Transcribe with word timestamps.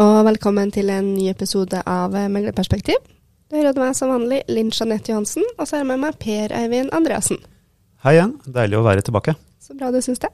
og 0.00 0.24
velkommen 0.26 0.72
til 0.74 0.88
en 0.90 1.12
ny 1.14 1.28
episode 1.30 1.78
av 1.86 2.14
Meglerperspektiv. 2.32 2.98
Du 3.50 3.56
hører 3.60 3.76
meg 3.78 3.92
som 3.94 4.10
vanlig, 4.10 4.40
Linn 4.50 4.72
Jeanette 4.74 5.12
Johansen, 5.12 5.44
og 5.54 5.68
så 5.68 5.76
er 5.76 5.84
jeg 5.84 5.88
med 5.92 6.00
meg 6.02 6.16
Per 6.18 6.54
Eivind 6.56 6.90
Andreassen. 6.96 7.38
Hei 8.02 8.16
igjen, 8.16 8.32
deilig 8.56 8.80
å 8.80 8.84
være 8.86 9.04
tilbake. 9.06 9.36
Så 9.62 9.76
bra 9.78 9.92
du 9.94 10.00
syns 10.02 10.22
det. 10.24 10.32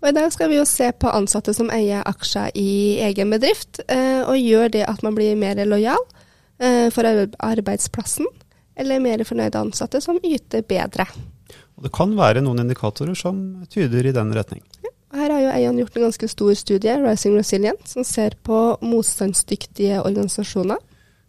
Og 0.00 0.08
I 0.10 0.14
dag 0.16 0.26
skal 0.34 0.50
vi 0.50 0.58
jo 0.58 0.66
se 0.68 0.90
på 0.90 1.12
ansatte 1.12 1.54
som 1.54 1.70
eier 1.72 2.02
aksjer 2.08 2.50
i 2.58 2.98
egen 3.06 3.30
bedrift, 3.32 3.78
eh, 3.86 4.26
og 4.26 4.40
gjør 4.40 4.74
det 4.74 4.82
at 4.90 5.06
man 5.06 5.14
blir 5.16 5.38
mer 5.38 5.62
lojal 5.68 6.02
eh, 6.58 6.90
for 6.90 7.06
arbeidsplassen, 7.06 8.26
eller 8.76 9.04
mer 9.04 9.22
fornøyde 9.28 9.62
ansatte 9.68 10.02
som 10.02 10.18
yter 10.24 10.66
bedre. 10.66 11.06
Og 11.76 11.86
Det 11.86 11.92
kan 11.94 12.12
være 12.16 12.42
noen 12.42 12.64
indikatorer 12.64 13.14
som 13.14 13.62
tyder 13.70 14.08
i 14.08 14.16
den 14.16 14.34
retning. 14.34 14.64
Her 15.16 15.32
har 15.32 15.42
jo 15.42 15.52
Eian 15.54 15.78
gjort 15.80 15.96
en 15.96 16.06
ganske 16.08 16.28
stor 16.28 16.52
studie, 16.58 16.96
Rising 17.02 17.36
Resilient, 17.38 17.88
som 17.88 18.04
ser 18.04 18.36
på 18.44 18.60
motstandsdyktige 18.84 20.02
organisasjoner. 20.02 20.78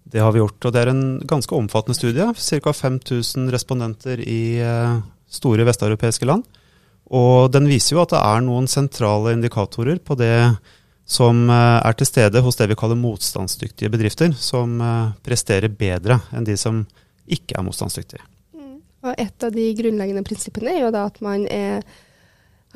Det 0.08 0.22
har 0.24 0.32
vi 0.32 0.40
gjort, 0.40 0.60
og 0.66 0.74
det 0.74 0.82
er 0.82 0.92
en 0.92 1.06
ganske 1.28 1.56
omfattende 1.56 1.98
studie. 1.98 2.28
Ca. 2.36 2.74
5000 2.74 3.52
respondenter 3.52 4.22
i 4.24 4.60
eh, 4.64 5.00
store 5.28 5.66
vesteuropeiske 5.68 6.28
land. 6.28 6.46
Og 7.08 7.52
den 7.52 7.68
viser 7.68 7.96
jo 7.96 8.04
at 8.04 8.12
det 8.16 8.22
er 8.22 8.44
noen 8.44 8.68
sentrale 8.72 9.36
indikatorer 9.36 10.00
på 10.04 10.16
det 10.20 10.36
som 11.08 11.46
eh, 11.50 11.80
er 11.80 11.96
til 11.96 12.10
stede 12.10 12.44
hos 12.44 12.60
det 12.60 12.70
vi 12.72 12.80
kaller 12.80 13.00
motstandsdyktige 13.00 13.92
bedrifter, 13.92 14.34
som 14.36 14.80
eh, 14.84 15.14
presterer 15.24 15.72
bedre 15.72 16.20
enn 16.36 16.48
de 16.48 16.58
som 16.60 16.84
ikke 17.28 17.56
er 17.56 17.64
motstandsdyktige. 17.68 18.24
Mm. 18.56 18.76
Og 19.08 19.14
Et 19.16 19.48
av 19.48 19.56
de 19.56 19.70
grunnleggende 19.80 20.24
prinsippene 20.28 20.76
er 20.76 20.86
jo 20.86 20.92
da 20.96 21.06
at 21.08 21.20
man 21.24 21.48
er, 21.52 21.84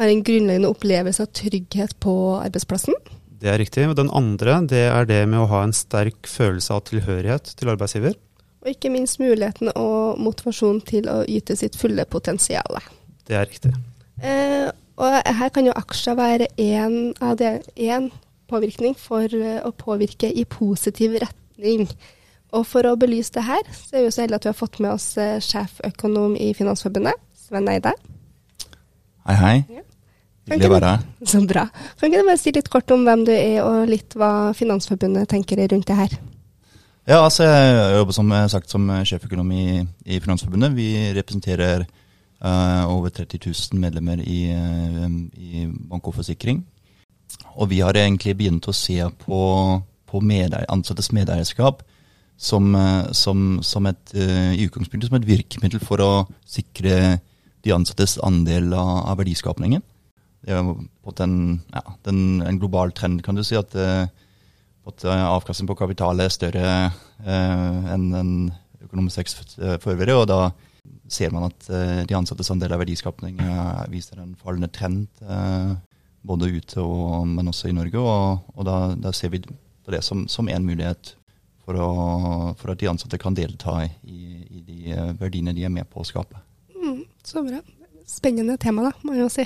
har 0.01 0.11
en 0.11 0.23
grunnleggende 0.25 0.71
opplevelse 0.71 1.25
av 1.25 1.33
trygghet 1.37 1.95
på 2.01 2.13
arbeidsplassen. 2.41 2.97
Det 3.41 3.49
er 3.49 3.59
riktig. 3.61 3.87
Og 3.89 3.95
den 3.97 4.11
andre 4.13 4.59
det 4.69 4.85
er 4.89 5.07
det 5.09 5.21
med 5.29 5.43
å 5.43 5.49
ha 5.51 5.63
en 5.65 5.75
sterk 5.75 6.29
følelse 6.29 6.75
av 6.75 6.85
tilhørighet 6.89 7.55
til 7.57 7.73
arbeidsgiver. 7.73 8.17
Og 8.61 8.73
ikke 8.75 8.91
minst 8.93 9.17
muligheten 9.21 9.71
og 9.73 10.19
motivasjon 10.21 10.83
til 10.85 11.09
å 11.09 11.21
yte 11.25 11.55
sitt 11.57 11.77
fulle 11.79 12.05
potensial. 12.05 12.77
Det 13.25 13.37
er 13.37 13.49
riktig. 13.49 13.73
Eh, 14.21 14.69
og 15.01 15.17
her 15.25 15.49
kan 15.53 15.65
jo 15.65 15.73
aksjer 15.73 16.17
være 16.19 16.49
én 16.61 18.11
påvirkning 18.51 18.97
for 18.99 19.25
eh, 19.25 19.61
å 19.65 19.73
påvirke 19.73 20.29
i 20.29 20.45
positiv 20.45 21.17
retning. 21.23 21.87
Og 22.53 22.67
for 22.67 22.85
å 22.85 22.97
belyse 22.99 23.33
det 23.33 23.47
her, 23.47 23.65
så 23.73 23.97
er 23.97 24.05
vi 24.05 24.13
så 24.13 24.25
heldige 24.25 24.41
at 24.41 24.45
vi 24.45 24.51
har 24.51 24.59
fått 24.59 24.81
med 24.83 24.93
oss 24.93 25.13
eh, 25.17 25.39
sjeføkonom 25.41 26.35
i 26.37 26.51
Finansforbundet, 26.57 27.17
Sven 27.47 27.69
Eide. 27.71 27.95
Hei, 29.25 29.37
hei. 29.39 29.55
Ja. 29.71 29.87
Å 30.51 30.73
være. 30.73 30.91
Så 31.31 31.41
bra. 31.47 31.67
Kan 31.99 32.11
ikke 32.11 32.21
du 32.21 32.29
bare 32.31 32.41
si 32.41 32.53
litt 32.55 32.69
kort 32.73 32.91
om 32.91 33.05
hvem 33.07 33.25
du 33.27 33.31
er, 33.33 33.61
og 33.63 33.89
litt 33.89 34.17
hva 34.19 34.51
Finansforbundet 34.57 35.29
tenker 35.31 35.61
rundt 35.71 35.87
det 35.89 35.97
her? 35.97 36.19
Ja, 37.09 37.23
altså 37.23 37.47
Jeg 37.47 37.95
jobber 37.97 38.13
som 38.13 38.33
sagt 38.51 38.69
som 38.69 38.85
sjeføkonom 39.07 39.51
i, 39.57 39.65
i 40.05 40.19
Finansforbundet. 40.21 40.75
Vi 40.77 40.91
representerer 41.17 41.85
uh, 42.45 42.83
over 42.91 43.09
30 43.09 43.39
000 43.45 43.81
medlemmer 43.81 44.21
i, 44.21 44.41
uh, 44.53 45.07
i 45.37 45.65
bank 45.89 46.07
og 46.07 46.19
forsikring. 46.19 46.61
Og 47.55 47.71
vi 47.71 47.81
har 47.81 47.97
egentlig 47.97 48.35
begynt 48.37 48.67
å 48.69 48.75
se 48.75 48.99
på, 49.25 49.41
på 50.07 50.21
medeier, 50.21 50.67
ansattes 50.69 51.11
medeierskap 51.15 51.81
som, 52.37 52.69
uh, 52.75 53.09
som, 53.17 53.59
som 53.65 53.89
et, 53.89 54.13
i 54.13 54.67
utgangspunktet 54.67 55.09
som 55.09 55.19
et 55.19 55.29
virkemiddel 55.29 55.81
for 55.83 56.05
å 56.05 56.11
sikre 56.45 57.17
de 57.61 57.73
ansattes 57.73 58.17
andel 58.25 58.71
av, 58.73 59.09
av 59.11 59.19
verdiskapningen 59.21 59.81
det 60.41 60.57
er 60.57 60.65
på 61.05 61.13
en, 61.21 61.37
ja, 61.73 61.83
den, 62.07 62.41
en 62.41 62.59
global 62.59 62.91
trend, 62.97 63.21
kan 63.23 63.37
du 63.37 63.43
si, 63.45 63.55
at, 63.59 63.75
eh, 63.77 64.07
at 64.89 65.05
eh, 65.05 65.25
avkastning 65.27 65.69
på 65.69 65.77
kapital 65.77 66.19
er 66.23 66.33
større 66.33 66.65
eh, 66.89 67.91
enn 67.93 68.07
en 68.17 68.33
økonomisk 68.81 69.21
vekst 69.21 69.59
for. 69.83 70.13
Og 70.15 70.25
da 70.29 70.41
ser 71.11 71.29
man 71.33 71.45
at 71.51 71.67
de 72.09 72.15
ansattes 72.17 72.49
andel 72.49 72.73
av 72.73 72.81
verdiskapning 72.81 73.37
viser 73.91 74.17
en 74.19 74.33
fallende 74.39 74.71
trend, 74.73 75.05
både 76.25 76.49
ute 76.49 76.81
og, 76.81 77.27
men 77.29 77.51
også 77.51 77.69
i 77.69 77.75
Norge. 77.77 78.01
Og, 78.01 78.49
og 78.55 78.65
da, 78.65 78.77
da, 78.97 79.13
ser 79.13 79.29
vi 79.35 79.43
på 79.45 79.93
det 79.93 80.01
som, 80.03 80.25
som 80.31 80.49
en 80.49 80.65
mulighet 80.65 81.13
for, 81.61 81.77
å, 81.77 81.91
for, 82.57 82.73
at 82.73 82.81
de 82.81 82.89
ansatte 82.89 83.21
kan 83.21 83.37
delta 83.37 83.83
i, 83.85 84.23
i 84.49 84.65
de 84.65 84.97
verdiene 85.21 85.53
de 85.53 85.69
er 85.69 85.73
med 85.73 85.85
på 85.93 86.01
å 86.01 86.09
skape. 86.09 86.41
Mm, 86.73 87.05
så 87.21 87.45
bra. 87.45 87.61
Spennende 88.09 88.57
tema, 88.59 88.89
da, 88.89 88.95
må 89.05 89.13
jeg 89.13 89.27
jo 89.27 89.33
si. 89.37 89.45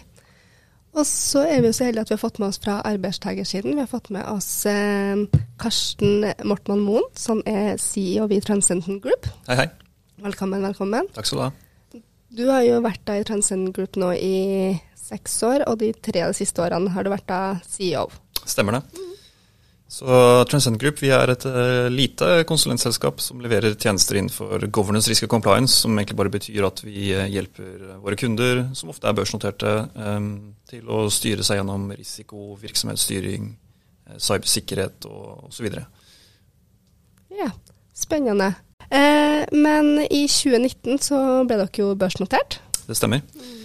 Og 0.95 1.03
så 1.03 1.41
er 1.43 1.59
vi 1.63 1.73
så 1.75 1.89
heldige 1.89 2.05
at 2.05 2.11
vi 2.11 2.15
har 2.15 2.21
fått 2.21 2.37
med 2.39 2.53
oss 2.53 2.59
fra 2.63 2.77
arbeidstakersiden. 2.87 3.75
Vi 3.75 3.83
har 3.83 3.89
fått 3.91 4.07
med 4.15 4.23
oss 4.31 4.47
eh, 4.69 5.25
Karsten 5.59 6.23
Mortmann 6.47 6.85
Moen, 6.85 7.03
som 7.19 7.41
er 7.45 7.75
CEO 7.83 8.29
i 8.31 8.39
Transcendent 8.39 9.03
Group. 9.03 9.27
Hei, 9.49 9.57
hei. 9.59 9.67
Velkommen, 10.23 10.63
velkommen. 10.63 11.09
Takk 11.17 11.27
skal 11.27 11.41
du 11.41 11.43
ha. 11.43 12.01
Du 12.35 12.45
har 12.47 12.63
jo 12.63 12.79
vært 12.83 13.03
da 13.07 13.17
i 13.19 13.25
Transcendent 13.27 13.75
Group 13.75 13.99
nå 13.99 14.13
i 14.15 14.37
seks 14.95 15.35
år, 15.43 15.67
og 15.67 15.81
de 15.83 15.91
tre 15.99 16.23
de 16.23 16.37
siste 16.37 16.63
årene 16.63 16.95
har 16.95 17.03
du 17.03 17.11
vært 17.11 17.27
da 17.27 17.41
CEO. 17.67 18.07
Stemmer 18.47 18.79
det. 18.79 19.04
Så 19.87 20.05
Transcend 20.49 20.79
Group 20.81 20.97
vi 21.03 21.11
er 21.13 21.29
et 21.29 21.43
uh, 21.45 21.85
lite 21.93 22.41
konsulentselskap 22.49 23.19
som 23.21 23.41
leverer 23.43 23.75
tjenester 23.77 24.17
innenfor 24.17 24.65
governance, 24.73 25.09
risk 25.11 25.27
og 25.27 25.35
compliance, 25.35 25.77
som 25.83 25.93
egentlig 25.93 26.17
bare 26.17 26.33
betyr 26.33 26.65
at 26.65 26.81
vi 26.83 27.11
uh, 27.13 27.27
hjelper 27.29 27.99
våre 28.01 28.17
kunder, 28.19 28.63
som 28.73 28.89
ofte 28.93 29.07
er 29.07 29.17
børsnoterte, 29.17 29.75
til 30.65 30.89
å 30.89 31.05
styre 31.13 31.45
seg 31.45 31.61
gjennom 31.61 31.91
risiko, 31.93 32.55
virksomhetsstyring, 32.61 33.51
cybersikkerhet 34.17 35.05
og 35.09 35.51
osv. 35.51 35.69
Ja, 37.35 37.51
spennende. 37.93 38.53
men 39.51 39.91
i 40.05 40.25
2019 40.29 41.01
så 41.01 41.19
ble 41.45 41.59
dere 41.61 41.81
jo 41.81 41.93
børsnotert. 41.99 42.59
Det 42.85 42.97
stemmer. 42.97 43.21
Mm. 43.33 43.64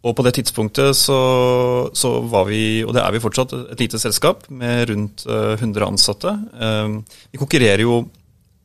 Og 0.00 0.14
på 0.16 0.24
det 0.24 0.32
tidspunktet 0.38 0.96
så, 0.96 1.18
så, 1.92 2.14
var 2.32 2.46
vi, 2.48 2.80
og 2.86 2.94
det 2.96 3.02
er 3.02 3.12
vi 3.12 3.20
fortsatt, 3.20 3.52
et 3.74 3.82
lite 3.82 4.00
selskap 4.00 4.46
med 4.48 4.88
rundt 4.88 5.26
100 5.28 5.60
eh, 5.60 5.86
ansatte. 5.86 6.32
Eh, 6.56 7.18
vi 7.34 7.40
konkurrerer 7.40 7.84
jo 7.84 8.00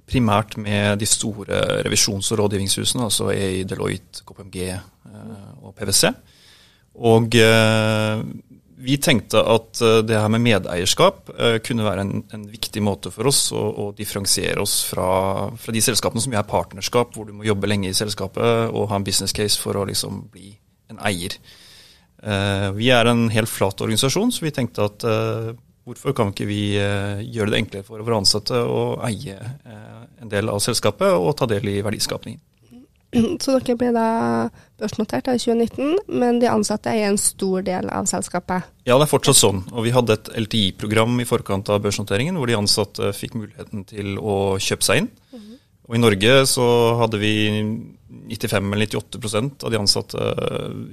primært 0.08 0.56
med 0.62 1.02
de 1.02 1.10
store 1.10 1.60
revisjons- 1.84 2.32
og 2.32 2.40
rådgivningshusene, 2.44 3.10
altså 3.10 3.34
EI, 3.34 3.66
Deloitte, 3.68 4.24
KPMG 4.24 4.60
eh, 4.70 5.52
og 5.60 5.76
PwC. 5.76 6.14
Og 7.04 7.36
vi 8.86 8.96
tenkte 9.04 9.42
at 9.52 9.82
det 10.08 10.16
her 10.16 10.30
med 10.32 10.46
medeierskap 10.46 11.28
kunne 11.68 11.84
være 11.84 12.06
en, 12.06 12.22
en 12.32 12.46
viktig 12.48 12.80
måte 12.86 13.12
for 13.12 13.28
oss 13.28 13.50
å, 13.52 13.60
å 13.60 13.90
differensiere 13.98 14.64
oss 14.64 14.78
fra, 14.88 15.10
fra, 15.60 15.76
de 15.76 15.84
selskapene 15.84 16.24
som 16.24 16.38
er 16.38 16.48
partnerskap, 16.48 17.12
hvor 17.12 17.28
du 17.28 17.34
må 17.36 17.44
jobbe 17.44 17.68
lenge 17.68 17.92
i 17.92 17.98
selskapet 17.98 18.72
og 18.72 18.88
ha 18.94 19.02
en 19.02 19.08
business 19.08 19.36
case 19.36 19.60
for 19.60 19.76
å 19.76 19.84
liksom 19.90 20.30
bli 20.32 20.54
en 20.92 21.02
eier. 21.06 21.38
Uh, 22.26 22.72
vi 22.74 22.90
er 22.96 23.10
en 23.10 23.28
helt 23.34 23.52
flat 23.52 23.82
organisasjon, 23.86 24.32
så 24.34 24.46
vi 24.46 24.54
tenkte 24.56 24.88
at 24.88 25.06
uh, 25.06 25.52
hvorfor 25.86 26.16
kan 26.18 26.32
ikke 26.32 26.48
vi 26.50 26.62
uh, 26.80 27.22
gjøre 27.22 27.54
det 27.54 27.62
enklere 27.62 27.86
for 27.86 28.02
våre 28.02 28.18
ansatte 28.24 28.58
å 28.58 28.96
eie 29.06 29.38
en 30.22 30.32
del 30.32 30.50
av 30.50 30.62
selskapet 30.64 31.14
og 31.14 31.36
ta 31.38 31.48
del 31.50 31.68
i 31.70 31.82
verdiskapningen. 31.86 32.42
Så 33.44 33.58
dere 33.60 33.78
ble 33.80 33.92
da 33.96 34.08
børsnotert 34.80 35.30
i 35.32 35.38
2019, 35.40 36.00
men 36.20 36.40
de 36.42 36.50
ansatte 36.52 36.92
eier 36.92 37.12
en 37.12 37.20
stor 37.22 37.64
del 37.68 37.90
av 37.94 38.10
selskapet? 38.10 38.66
Ja, 38.88 38.98
det 38.98 39.06
er 39.06 39.12
fortsatt 39.12 39.40
sånn. 39.40 39.62
Og 39.72 39.86
vi 39.88 39.94
hadde 39.96 40.18
et 40.18 40.32
LTI-program 40.46 41.20
i 41.22 41.28
forkant 41.30 41.70
av 41.72 41.84
børsnoteringen, 41.86 42.40
hvor 42.40 42.52
de 42.52 42.58
ansatte 42.58 43.14
fikk 43.16 43.38
muligheten 43.40 43.86
til 43.92 44.18
å 44.20 44.58
kjøpe 44.62 44.88
seg 44.88 45.04
inn. 45.04 45.12
-hmm. 45.32 45.60
Og 45.88 45.96
I 45.96 46.02
Norge 46.02 46.46
så 46.50 46.68
hadde 47.00 47.22
vi 47.22 47.34
95 48.30 48.74
eller 48.76 48.92
98% 48.92 49.66
av 49.66 49.74
de 49.74 49.82
ansatte 49.82 50.32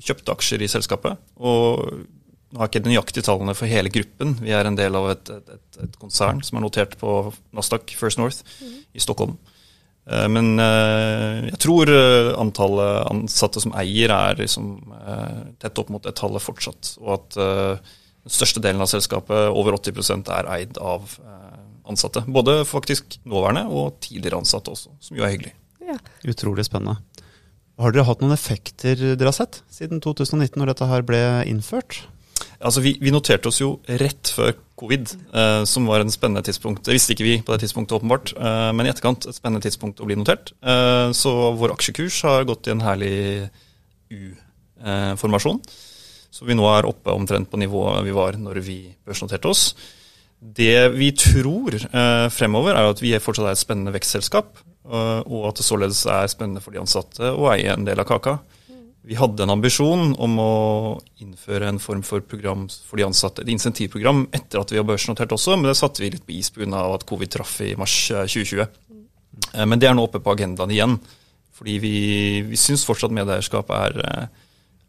kjøpte 0.02 0.34
aksjer 0.34 0.64
i 0.64 0.70
selskapet. 0.70 1.20
Og 1.40 1.86
nå 2.52 2.60
har 2.60 2.68
ikke 2.68 2.82
de 2.84 2.92
nøyaktige 2.92 3.24
tallene 3.24 3.54
for 3.56 3.70
hele 3.70 3.92
gruppen. 3.92 4.36
Vi 4.42 4.52
er 4.52 4.68
en 4.68 4.76
del 4.76 4.96
av 4.98 5.08
et, 5.14 5.30
et, 5.32 5.80
et 5.86 5.98
konsern 6.00 6.42
som 6.44 6.58
er 6.58 6.66
notert 6.66 6.98
på 7.00 7.32
Nasdaq 7.56 7.94
First 7.96 8.20
North 8.20 8.44
mm. 8.60 8.78
i 8.92 9.02
Stockholm. 9.02 9.38
Eh, 10.10 10.28
men 10.28 10.58
eh, 10.58 11.48
jeg 11.52 11.60
tror 11.62 11.90
eh, 11.92 12.32
antallet 12.40 13.06
ansatte 13.12 13.62
som 13.62 13.74
eier, 13.78 14.12
er 14.12 14.40
liksom 14.40 14.74
tett 15.62 15.78
opp 15.78 15.92
mot 15.94 16.02
det 16.02 16.16
tallet 16.18 16.42
fortsatt. 16.42 16.96
Og 17.02 17.14
at 17.16 17.38
den 17.38 18.32
største 18.36 18.62
delen 18.62 18.82
av 18.82 18.90
selskapet, 18.90 19.48
over 19.50 19.78
80% 19.78 20.30
er 20.30 20.50
eid 20.58 20.78
av 20.82 21.16
ansatte. 21.88 22.22
Både 22.30 22.62
faktisk 22.68 23.18
nåværende 23.26 23.66
og 23.70 23.98
tidligere 24.04 24.42
ansatte 24.42 24.74
også, 24.74 24.94
som 25.02 25.18
jo 25.18 25.26
er 25.26 25.34
hyggelig. 25.34 25.56
Ja. 25.92 26.00
Utrolig 26.32 26.66
spennende. 26.68 27.00
Har 27.80 27.94
dere 27.94 28.06
hatt 28.06 28.20
noen 28.22 28.34
effekter 28.34 28.98
dere 29.00 29.30
har 29.30 29.36
sett 29.36 29.62
siden 29.72 30.02
2019, 30.04 30.58
når 30.60 30.72
dette 30.72 30.88
her 30.90 31.04
ble 31.06 31.22
innført? 31.50 32.02
Altså, 32.62 32.82
vi, 32.82 32.94
vi 33.02 33.12
noterte 33.14 33.50
oss 33.50 33.60
jo 33.60 33.74
rett 34.00 34.30
før 34.34 34.52
covid, 34.78 35.12
eh, 35.34 35.62
som 35.68 35.86
var 35.90 36.02
en 36.02 36.12
spennende 36.12 36.44
tidspunkt. 36.46 36.84
Det 36.86 36.94
visste 36.94 37.14
ikke 37.14 37.26
vi 37.26 37.36
på 37.42 37.54
det 37.54 37.64
tidspunktet, 37.64 37.96
åpenbart, 37.98 38.34
eh, 38.36 38.68
men 38.76 38.86
i 38.86 38.92
etterkant 38.92 39.26
et 39.26 39.38
spennende 39.38 39.64
tidspunkt 39.66 40.02
å 40.02 40.08
bli 40.08 40.18
notert. 40.18 40.54
Eh, 40.62 41.10
så 41.16 41.32
vår 41.58 41.74
aksjekurs 41.76 42.20
har 42.28 42.46
gått 42.48 42.68
i 42.68 42.74
en 42.74 42.84
herlig 42.84 43.16
U-formasjon. 44.12 45.62
så 46.32 46.46
vi 46.48 46.54
nå 46.56 46.64
er 46.64 46.86
oppe 46.88 47.12
omtrent 47.12 47.50
på 47.50 47.58
nivået 47.60 48.06
vi 48.06 48.14
var 48.16 48.38
når 48.40 48.60
vi 48.64 48.76
børsnoterte 49.04 49.50
oss. 49.50 49.74
Det 50.42 50.88
vi 50.94 51.10
tror 51.12 51.76
eh, 51.76 52.28
fremover, 52.32 52.74
er 52.74 52.88
at 52.90 53.02
vi 53.02 53.12
fortsatt 53.20 53.50
er 53.50 53.56
et 53.56 53.60
spennende 53.60 53.92
vekstselskap. 53.94 54.56
Eh, 54.86 55.20
og 55.22 55.48
at 55.50 55.60
det 55.60 55.66
således 55.66 56.04
er 56.06 56.30
spennende 56.32 56.62
for 56.64 56.74
de 56.74 56.82
ansatte 56.82 57.32
å 57.32 57.48
eie 57.52 57.72
en 57.72 57.86
del 57.88 58.00
av 58.02 58.08
kaka. 58.08 58.38
Vi 59.02 59.16
hadde 59.18 59.42
en 59.42 59.50
ambisjon 59.56 60.12
om 60.22 60.36
å 60.38 60.52
innføre 61.24 61.66
en 61.72 61.80
form 61.82 62.04
for 62.06 62.22
program 62.22 62.68
for 62.70 63.00
de 63.00 63.06
ansatte, 63.08 63.42
et 63.42 63.50
insentivprogram 63.50 64.28
etter 64.30 64.60
at 64.60 64.70
vi 64.70 64.78
var 64.78 64.92
børsnotert 64.92 65.34
også, 65.34 65.56
men 65.56 65.72
det 65.72 65.78
satte 65.80 66.04
vi 66.04 66.12
litt 66.14 66.26
på 66.26 66.36
is 66.36 66.52
pga. 66.54 66.84
at 66.94 67.06
covid 67.08 67.30
traff 67.34 67.60
i 67.66 67.74
mars 67.74 67.96
eh, 68.10 68.28
2020. 68.30 68.66
Eh, 69.54 69.66
Men 69.66 69.78
det 69.78 69.88
er 69.88 69.94
nå 69.94 70.04
oppe 70.06 70.20
på 70.22 70.32
agendaen 70.32 70.70
igjen. 70.70 70.98
Fordi 71.52 71.78
vi, 71.78 71.96
vi 72.48 72.56
syns 72.56 72.84
fortsatt 72.88 73.12
medeierskap 73.14 73.70
er, 73.70 73.98
eh, 74.06 74.26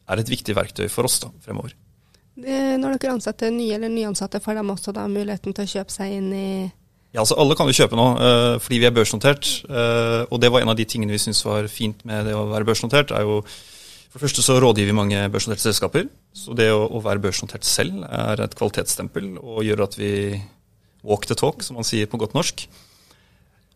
er 0.10 0.22
et 0.22 0.30
viktig 0.30 0.56
verktøy 0.56 0.88
for 0.90 1.10
oss 1.10 1.20
da, 1.20 1.32
fremover. 1.44 1.74
Eh, 2.38 2.78
Når 2.78 2.98
dere 2.98 3.18
ansetter 3.18 3.52
nye 3.54 3.76
eller 3.76 3.92
nyansatte, 3.94 4.42
får 4.42 4.58
de 4.58 4.70
også 4.74 4.94
da 4.96 5.08
muligheten 5.08 5.54
til 5.54 5.66
å 5.66 5.74
kjøpe 5.74 5.94
seg 5.94 6.16
inn 6.18 6.32
i 6.34 6.48
Ja, 7.14 7.22
altså 7.22 7.38
Alle 7.38 7.54
kan 7.54 7.70
jo 7.70 7.76
kjøpe 7.78 7.98
nå, 7.98 8.08
eh, 8.18 8.56
fordi 8.64 8.80
vi 8.82 8.88
er 8.90 8.96
børsnotert. 8.96 9.50
eh, 9.70 10.26
og 10.32 10.40
det 10.42 10.50
var 10.52 10.62
en 10.62 10.70
av 10.74 10.76
de 10.76 10.86
tingene 10.86 11.14
vi 11.14 11.22
syntes 11.22 11.46
var 11.46 11.68
fint 11.70 12.04
med 12.06 12.26
det 12.26 12.34
å 12.34 12.50
være 12.50 12.66
børsnotert. 12.66 13.12
er 13.12 13.22
jo 13.22 13.44
For 14.14 14.20
det 14.20 14.30
første 14.30 14.44
så 14.46 14.62
rådgir 14.62 14.86
vi 14.86 14.94
mange 14.94 15.30
børsnoterte 15.30 15.62
selskaper. 15.62 16.08
Så 16.34 16.54
det 16.54 16.70
å, 16.70 16.86
å 16.86 17.02
være 17.02 17.22
børsnotert 17.22 17.66
selv 17.66 18.04
er 18.06 18.42
et 18.42 18.54
kvalitetsstempel 18.54 19.40
og 19.42 19.64
gjør 19.66 19.84
at 19.88 19.98
vi 19.98 20.40
walk 21.04 21.26
the 21.26 21.34
talk, 21.34 21.64
som 21.64 21.76
man 21.76 21.84
sier 21.84 22.06
på 22.06 22.20
godt 22.22 22.36
norsk. 22.38 22.68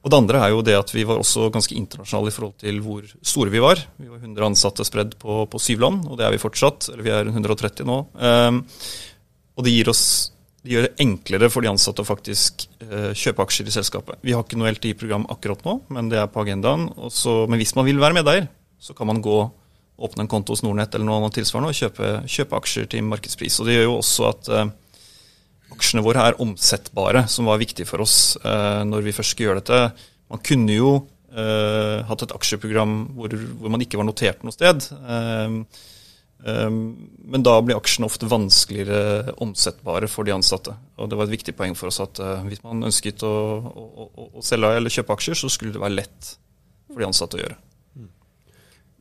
Og 0.06 0.12
det 0.12 0.18
andre 0.18 0.40
er 0.45 0.54
jo 0.54 0.62
det 0.62 0.78
at 0.78 0.94
vi 0.94 1.04
var 1.04 1.18
også 1.18 1.50
ganske 1.50 1.75
internasjonale 1.75 2.30
i 2.30 2.36
forhold 2.36 2.54
til 2.62 2.80
hvor 2.86 3.04
store 3.25 3.50
vi 3.50 3.60
var. 3.60 3.81
Vi 3.98 4.07
var 4.07 4.22
100 4.22 4.45
ansatte 4.45 4.86
spredd 4.86 5.18
på, 5.18 5.45
på 5.50 5.60
syv 5.60 5.81
land, 5.83 6.06
og 6.07 6.18
det 6.18 6.28
er 6.28 6.31
vi 6.31 6.42
fortsatt. 6.42 6.92
Eller 6.94 7.04
vi 7.04 7.12
er 7.12 7.33
130 7.33 7.83
nå. 7.90 7.98
Um, 8.13 8.62
og 9.57 9.66
det 9.66 9.74
gir 9.74 9.90
oss 9.90 10.06
det 10.68 10.75
gjør 10.75 10.86
det 10.90 11.04
enklere 11.06 11.48
for 11.54 11.64
de 11.64 11.69
ansatte 11.72 12.04
å 12.04 12.08
faktisk 12.08 12.66
eh, 12.84 13.14
kjøpe 13.16 13.46
aksjer 13.46 13.69
i 13.72 13.74
selskapet. 13.78 14.19
Vi 14.28 14.34
har 14.36 14.44
ikke 14.44 14.60
noe 14.60 14.72
LTI-program 14.75 15.25
akkurat 15.34 15.64
nå, 15.66 15.78
men 15.96 16.10
det 16.12 16.19
er 16.19 16.28
på 16.31 16.44
agendaen. 16.44 16.90
Og 16.98 17.12
så- 17.16 17.48
men 17.48 17.60
hvis 17.62 17.74
man 17.78 17.86
vil 17.88 17.98
være 18.04 18.18
medeier, 18.19 18.50
så 18.80 18.94
kan 18.96 19.08
man 19.08 19.22
gå 19.24 19.38
åpne 19.98 20.22
en 20.25 20.28
konto 20.30 20.54
hos 20.54 20.62
Nordnett 20.62 20.94
eller 20.94 21.08
noe 21.08 21.18
annet 21.24 21.34
tilsvarende 21.40 21.72
og 21.72 21.78
kjøpe, 21.80 22.10
kjøpe 22.30 22.60
aksjer 22.60 22.86
til 22.92 23.02
markedspris. 23.08 23.60
Og 23.60 23.66
Det 23.66 23.74
gjør 23.80 23.88
jo 23.88 23.98
også 23.98 24.28
at 24.30 24.50
eh, 24.54 24.69
aksjene 25.74 26.04
våre 26.06 26.28
er 26.28 26.38
omsettbare, 26.44 27.25
som 27.31 27.46
var 27.50 27.58
viktig 27.62 27.88
for 27.90 28.04
oss 28.06 28.38
eh, 28.44 28.84
når 28.86 29.02
vi 29.08 29.12
først 29.18 29.34
skulle 29.34 29.50
gjøre 29.50 29.64
dette. 29.64 29.81
Man 30.30 30.44
kunne 30.46 30.75
jo 30.78 30.92
eh, 31.34 32.04
hatt 32.08 32.24
et 32.28 32.36
aksjeprogram 32.36 32.94
hvor, 33.16 33.30
hvor 33.60 33.69
man 33.74 33.81
ikke 33.84 33.98
var 34.00 34.06
notert 34.08 34.44
noe 34.46 34.54
sted. 34.56 34.86
Eh, 34.94 35.58
men 36.45 37.44
da 37.44 37.56
blir 37.66 37.75
aksjene 37.75 38.07
ofte 38.07 38.28
vanskeligere 38.30 39.34
omsettbare 39.44 40.07
for 40.12 40.28
de 40.28 40.36
ansatte. 40.36 40.75
Og 41.01 41.10
det 41.10 41.18
var 41.18 41.28
et 41.28 41.34
viktig 41.34 41.56
poeng 41.57 41.74
for 41.78 41.89
oss 41.89 42.00
at 42.04 42.22
eh, 42.24 42.44
hvis 42.48 42.62
man 42.63 42.86
ønsket 42.88 43.24
å, 43.25 43.31
å, 43.68 44.06
å, 44.07 44.28
å 44.38 44.44
selge 44.45 44.69
eller 44.78 44.94
kjøpe 44.94 45.16
aksjer, 45.18 45.39
så 45.39 45.50
skulle 45.51 45.75
det 45.75 45.81
være 45.81 45.98
lett 45.98 46.30
for 46.88 47.01
de 47.01 47.07
ansatte 47.10 47.39
å 47.39 47.42
gjøre. 47.42 47.57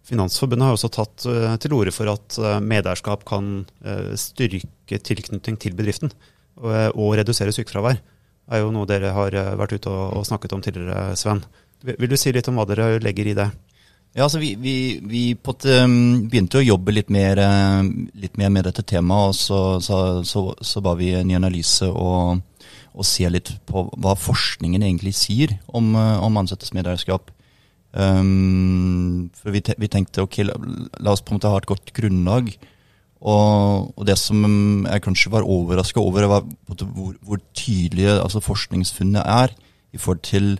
Finansforbundet 0.06 0.68
har 0.68 0.78
også 0.78 0.90
tatt 0.96 1.26
eh, 1.28 1.54
til 1.62 1.76
orde 1.76 1.94
for 1.94 2.10
at 2.10 2.38
eh, 2.40 2.58
medeierskap 2.62 3.26
kan 3.28 3.66
styrke 4.18 5.00
tilknytning 5.02 5.60
til 5.60 5.76
bedriften 5.76 6.14
og, 6.56 7.12
redusere 7.20 7.52
sykefravær. 7.52 8.00
Det 8.00 8.58
er 8.58 8.62
jo 8.62 8.72
noe 8.72 8.88
dere 8.88 9.12
har 9.12 9.34
vært 9.60 9.76
ute 9.76 9.92
og, 9.92 10.24
snakket 10.24 10.54
om 10.56 10.64
tidligere, 10.64 11.12
Sven. 11.18 11.44
Vil 11.84 12.10
du 12.10 12.16
si 12.16 12.32
litt 12.32 12.48
om 12.48 12.56
hva 12.56 12.64
dere 12.68 12.94
legger 13.02 13.28
i 13.28 13.36
det? 13.36 13.50
Ja, 14.16 14.24
altså 14.24 14.38
vi, 14.40 14.54
vi, 14.56 14.74
vi 15.04 15.22
på 15.36 15.52
et, 15.52 15.66
um, 15.84 16.22
begynte 16.30 16.56
å 16.56 16.64
jobbe 16.64 16.94
litt 16.94 17.10
mer, 17.12 17.36
um, 17.36 18.06
litt 18.16 18.38
mer 18.40 18.48
med 18.54 18.64
dette 18.64 18.80
temaet, 18.88 19.34
og 19.34 19.36
så, 19.36 19.58
så, 19.84 19.98
så, 20.24 20.46
så 20.64 20.80
ba 20.80 20.94
vi 20.96 21.10
en 21.18 21.34
analyse 21.36 21.84
og, 21.84 22.40
og 22.96 23.04
se 23.04 23.28
litt 23.28 23.52
på 23.68 23.84
hva 23.92 24.16
forskningen 24.16 24.86
egentlig 24.88 25.12
sier 25.20 25.58
om, 25.68 25.92
uh, 26.00 26.16
om 26.24 26.40
ansattes 26.40 26.72
medeierskap. 26.72 27.28
Um, 27.92 29.28
for 29.36 29.52
vi, 29.52 29.60
te, 29.68 29.76
vi 29.76 29.92
tenkte 29.92 30.24
ok, 30.24 30.40
la, 30.48 30.56
la 30.96 31.12
oss 31.12 31.20
på 31.20 31.34
en 31.34 31.42
måte 31.42 31.52
ha 31.52 31.60
et 31.60 31.68
godt 31.68 31.92
grunnlag. 32.00 32.54
Og, 33.20 33.92
og 33.92 34.02
det 34.08 34.16
som 34.16 34.40
jeg 34.88 35.04
kanskje 35.04 35.36
var 35.36 35.44
overraska 35.44 36.00
over, 36.00 36.24
var 36.32 36.48
hvor, 36.72 37.16
hvor 37.20 37.48
tydelige 37.52 38.16
altså 38.16 38.40
forskningsfunnene 38.40 39.28
er 39.44 39.52
i 39.92 40.00
forhold 40.00 40.24
til 40.24 40.54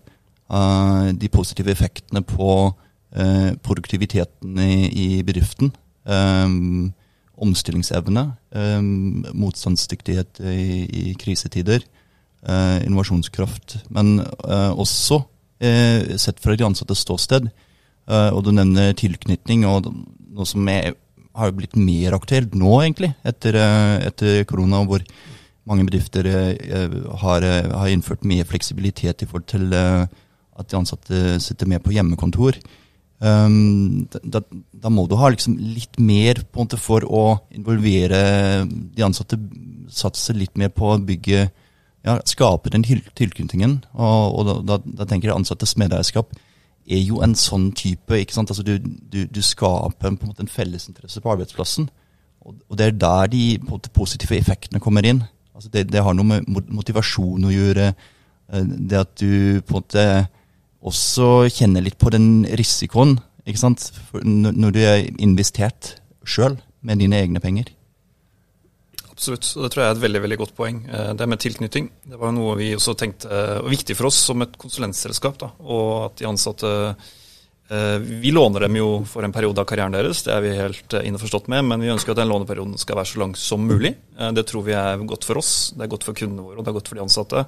uh, 0.52 1.08
de 1.16 1.32
positive 1.32 1.72
effektene 1.72 2.20
på 2.20 2.74
produktiviteten 3.64 4.58
i, 4.60 4.86
i 4.92 5.22
bedriften. 5.26 5.72
Um, 6.04 6.92
omstillingsevne, 7.36 8.30
um, 8.56 9.24
motstandsdyktighet 9.36 10.40
i, 10.40 10.86
i 10.88 11.14
krisetider, 11.20 11.84
innovasjonskraft. 12.46 13.74
Men 13.90 14.20
også 14.78 15.18
sett 15.58 16.38
fra 16.38 16.54
de 16.54 16.62
ansattes 16.62 17.00
ståsted. 17.02 17.48
Og 18.06 18.38
du 18.46 18.52
nevner 18.54 18.92
tilknytning, 18.94 19.64
og 19.66 19.88
noe 19.90 20.46
som 20.46 20.68
er, 20.70 20.94
har 21.34 21.54
blitt 21.56 21.74
mer 21.74 22.14
aktuelt 22.14 22.54
nå, 22.54 22.70
egentlig, 22.84 23.10
etter, 23.26 23.58
etter 24.06 24.44
korona, 24.46 24.84
hvor 24.86 25.02
mange 25.66 25.88
bedrifter 25.88 26.28
har, 27.24 27.48
har 27.72 27.90
innført 27.90 28.22
mye 28.28 28.46
fleksibilitet 28.46 29.26
i 29.26 29.28
forhold 29.28 29.50
til 29.50 29.74
at 29.74 30.70
de 30.70 30.78
ansatte 30.78 31.40
sitter 31.42 31.66
med 31.72 31.82
på 31.82 31.96
hjemmekontor. 31.96 32.60
Um, 33.16 34.04
da, 34.12 34.42
da 34.76 34.90
må 34.92 35.06
du 35.08 35.14
ha 35.16 35.30
liksom 35.32 35.54
litt 35.56 35.96
mer 35.96 36.42
på 36.44 36.60
en 36.60 36.66
måte 36.66 36.80
for 36.80 37.06
å 37.08 37.24
involvere 37.56 38.66
de 38.66 39.06
ansatte. 39.06 39.38
Satse 39.86 40.34
litt 40.34 40.56
mer 40.58 40.72
på 40.74 40.90
å 40.90 40.98
bygge 40.98 41.46
ja, 42.06 42.16
Skape 42.26 42.70
den 42.70 42.84
til, 42.86 43.00
tilknytningen. 43.18 43.78
Og, 43.94 44.40
og 44.40 44.64
da, 44.66 44.78
da, 44.84 45.06
tenker 45.06 45.30
jeg 45.30 45.38
ansattes 45.38 45.76
medeierskap 45.80 46.34
er 46.86 47.00
jo 47.02 47.18
en 47.24 47.34
sånn 47.38 47.72
type. 47.74 48.14
ikke 48.14 48.36
sant? 48.36 48.52
Altså 48.52 48.62
Du, 48.66 48.76
du, 48.78 49.24
du 49.26 49.40
skaper 49.42 50.10
en, 50.10 50.18
på 50.18 50.26
en 50.26 50.34
måte 50.34 50.44
en 50.44 50.52
fellesinteresse 50.52 51.22
på 51.22 51.32
arbeidsplassen. 51.32 51.88
Og, 52.46 52.60
og 52.68 52.78
det 52.78 52.86
er 52.86 53.00
der 53.00 53.32
de 53.32 53.42
måte, 53.66 53.90
positive 53.94 54.38
effektene 54.38 54.82
kommer 54.82 55.06
inn. 55.06 55.24
Altså 55.56 55.72
det, 55.72 55.88
det 55.90 56.04
har 56.04 56.14
noe 56.14 56.28
med 56.28 56.70
motivasjon 56.70 57.48
å 57.48 57.54
gjøre. 57.54 57.90
eh, 58.52 58.72
Det 58.92 59.02
at 59.02 59.14
du 59.18 59.62
på 59.66 59.72
en 59.72 59.80
måte 59.80 60.06
også 60.86 61.48
kjenne 61.52 61.82
litt 61.84 61.98
på 61.98 62.12
den 62.14 62.46
risikoen. 62.58 63.18
ikke 63.46 63.62
sant? 63.62 63.90
Når 64.14 64.74
du 64.74 64.80
er 64.82 65.08
investert 65.18 65.96
sjøl 66.26 66.58
med 66.86 67.02
dine 67.02 67.18
egne 67.22 67.42
penger. 67.42 67.70
Absolutt, 69.16 69.48
og 69.56 69.64
det 69.64 69.68
tror 69.72 69.80
jeg 69.82 69.88
er 69.88 69.96
et 69.96 70.02
veldig 70.02 70.20
veldig 70.26 70.36
godt 70.42 70.56
poeng. 70.58 70.82
Eh, 70.92 71.12
Det 71.16 71.26
med 71.26 71.40
tilknytning 71.40 71.86
det 72.04 72.18
var 72.20 72.34
noe 72.36 72.56
vi 72.58 72.74
også 72.76 72.92
tenkte 73.00 73.30
var 73.30 73.70
viktig 73.72 73.96
for 73.96 74.10
oss 74.10 74.18
som 74.28 74.42
et 74.44 74.58
konsulentselskap. 74.60 75.38
Da, 75.40 75.48
og 75.64 76.10
at 76.10 76.18
de 76.20 76.26
ansatte 76.28 76.72
eh, 77.70 77.96
Vi 77.98 78.30
låner 78.30 78.66
dem 78.66 78.76
jo 78.76 78.90
for 79.08 79.24
en 79.24 79.32
periode 79.32 79.62
av 79.62 79.64
karrieren 79.70 79.96
deres, 79.96 80.20
det 80.26 80.34
er 80.34 80.44
vi 80.44 80.52
helt 80.58 80.92
eh, 80.92 81.06
innforstått 81.08 81.48
med, 81.48 81.64
men 81.64 81.80
vi 81.80 81.94
ønsker 81.94 82.12
at 82.12 82.20
den 82.20 82.28
låneperioden 82.28 82.76
skal 82.76 83.00
være 83.00 83.12
så 83.14 83.22
lang 83.24 83.32
som 83.40 83.64
mulig. 83.64 83.94
Det 84.36 84.44
tror 84.50 84.68
vi 84.68 84.76
er 84.76 85.00
godt 85.08 85.24
for 85.24 85.40
oss, 85.40 85.72
det 85.72 85.86
er 85.86 85.94
godt 85.96 86.04
for 86.04 86.18
kundene 86.18 86.44
våre 86.44 86.60
og 86.60 86.66
det 86.66 86.74
er 86.74 86.76
godt 86.76 86.92
for 86.92 87.00
de 87.00 87.06
ansatte. 87.06 87.46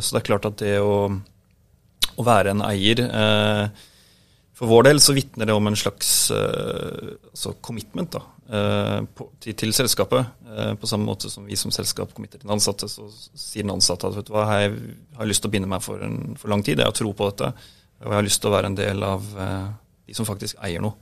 Så 0.00 0.16
det 0.16 0.22
er 0.22 0.28
klart 0.32 0.48
at 0.48 0.56
det 0.64 0.78
å, 0.80 1.12
å 2.20 2.26
være 2.26 2.54
en 2.54 2.64
eier 2.66 3.02
eh, 3.06 3.86
for 4.56 4.68
vår 4.68 4.90
del 4.90 5.00
så 5.00 5.14
vitner 5.16 5.48
det 5.48 5.56
om 5.56 5.70
en 5.70 5.78
slags 5.78 6.10
eh, 6.36 7.14
altså 7.30 7.54
commitment 7.64 8.12
da, 8.12 8.22
eh, 8.52 8.96
på, 9.16 9.30
til, 9.40 9.56
til 9.62 9.74
selskapet. 9.76 10.36
På 10.80 10.88
samme 10.90 11.06
måte 11.06 11.30
som 11.30 11.46
vi 11.46 11.56
som 11.56 11.72
selskap 11.72 12.10
committer 12.12 12.40
til 12.40 12.48
den 12.48 12.56
ansatte, 12.56 12.88
så 12.90 13.06
sier 13.08 13.62
den 13.62 13.72
ansatte 13.76 14.08
at 14.08 14.16
vet 14.18 14.28
du 14.28 14.34
hva, 14.34 14.48
jeg 14.60 14.74
har 15.16 15.30
lyst 15.30 15.44
til 15.44 15.48
å 15.48 15.54
binde 15.54 15.70
meg 15.70 15.84
for, 15.84 16.02
en, 16.04 16.34
for 16.40 16.52
lang 16.52 16.64
tid, 16.66 16.82
jeg 16.82 16.90
har 16.90 16.96
tro 16.96 17.12
på 17.16 17.28
dette, 17.30 17.52
og 18.02 18.08
jeg 18.08 18.18
har 18.18 18.26
lyst 18.26 18.42
til 18.42 18.50
å 18.50 18.56
være 18.56 18.72
en 18.72 18.76
del 18.76 19.06
av 19.06 19.30
de 19.30 20.16
som 20.16 20.26
faktisk 20.28 20.58
eier 20.66 20.82
noe. 20.82 20.98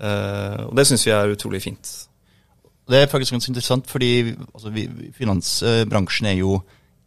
Og 0.00 0.72
det 0.78 0.86
syns 0.86 1.04
vi 1.04 1.12
er 1.12 1.34
utrolig 1.34 1.60
fint. 1.64 1.90
Det 2.90 3.02
er 3.02 3.10
faktisk 3.10 3.34
ganske 3.34 3.50
interessant, 3.50 3.90
fordi 3.90 4.36
altså, 4.54 4.70
vi, 4.70 4.86
finansbransjen 5.18 6.30
er 6.30 6.38
jo 6.38 6.60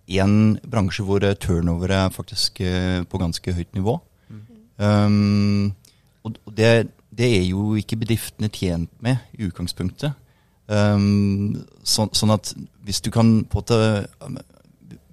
en 0.07 0.57
bransje 0.67 1.03
hvor 1.05 1.23
eh, 1.23 1.35
turnover 1.35 1.91
er 1.91 2.09
faktisk 2.11 2.61
eh, 2.61 3.03
på 3.03 3.21
ganske 3.21 3.53
høyt 3.53 3.71
nivå. 3.75 3.99
Um, 4.77 5.73
og 6.25 6.35
det, 6.57 6.89
det 7.13 7.29
er 7.37 7.43
jo 7.45 7.75
ikke 7.77 7.99
bedriftene 8.01 8.49
tjent 8.49 8.89
med 9.03 9.21
i 9.37 9.47
utgangspunktet. 9.47 10.15
Um, 10.67 11.63
sånn, 11.83 12.11
sånn 12.15 12.33
at 12.33 12.53
hvis 12.87 13.01
du 13.03 13.09
kan 13.11 13.43
måte 13.51 13.75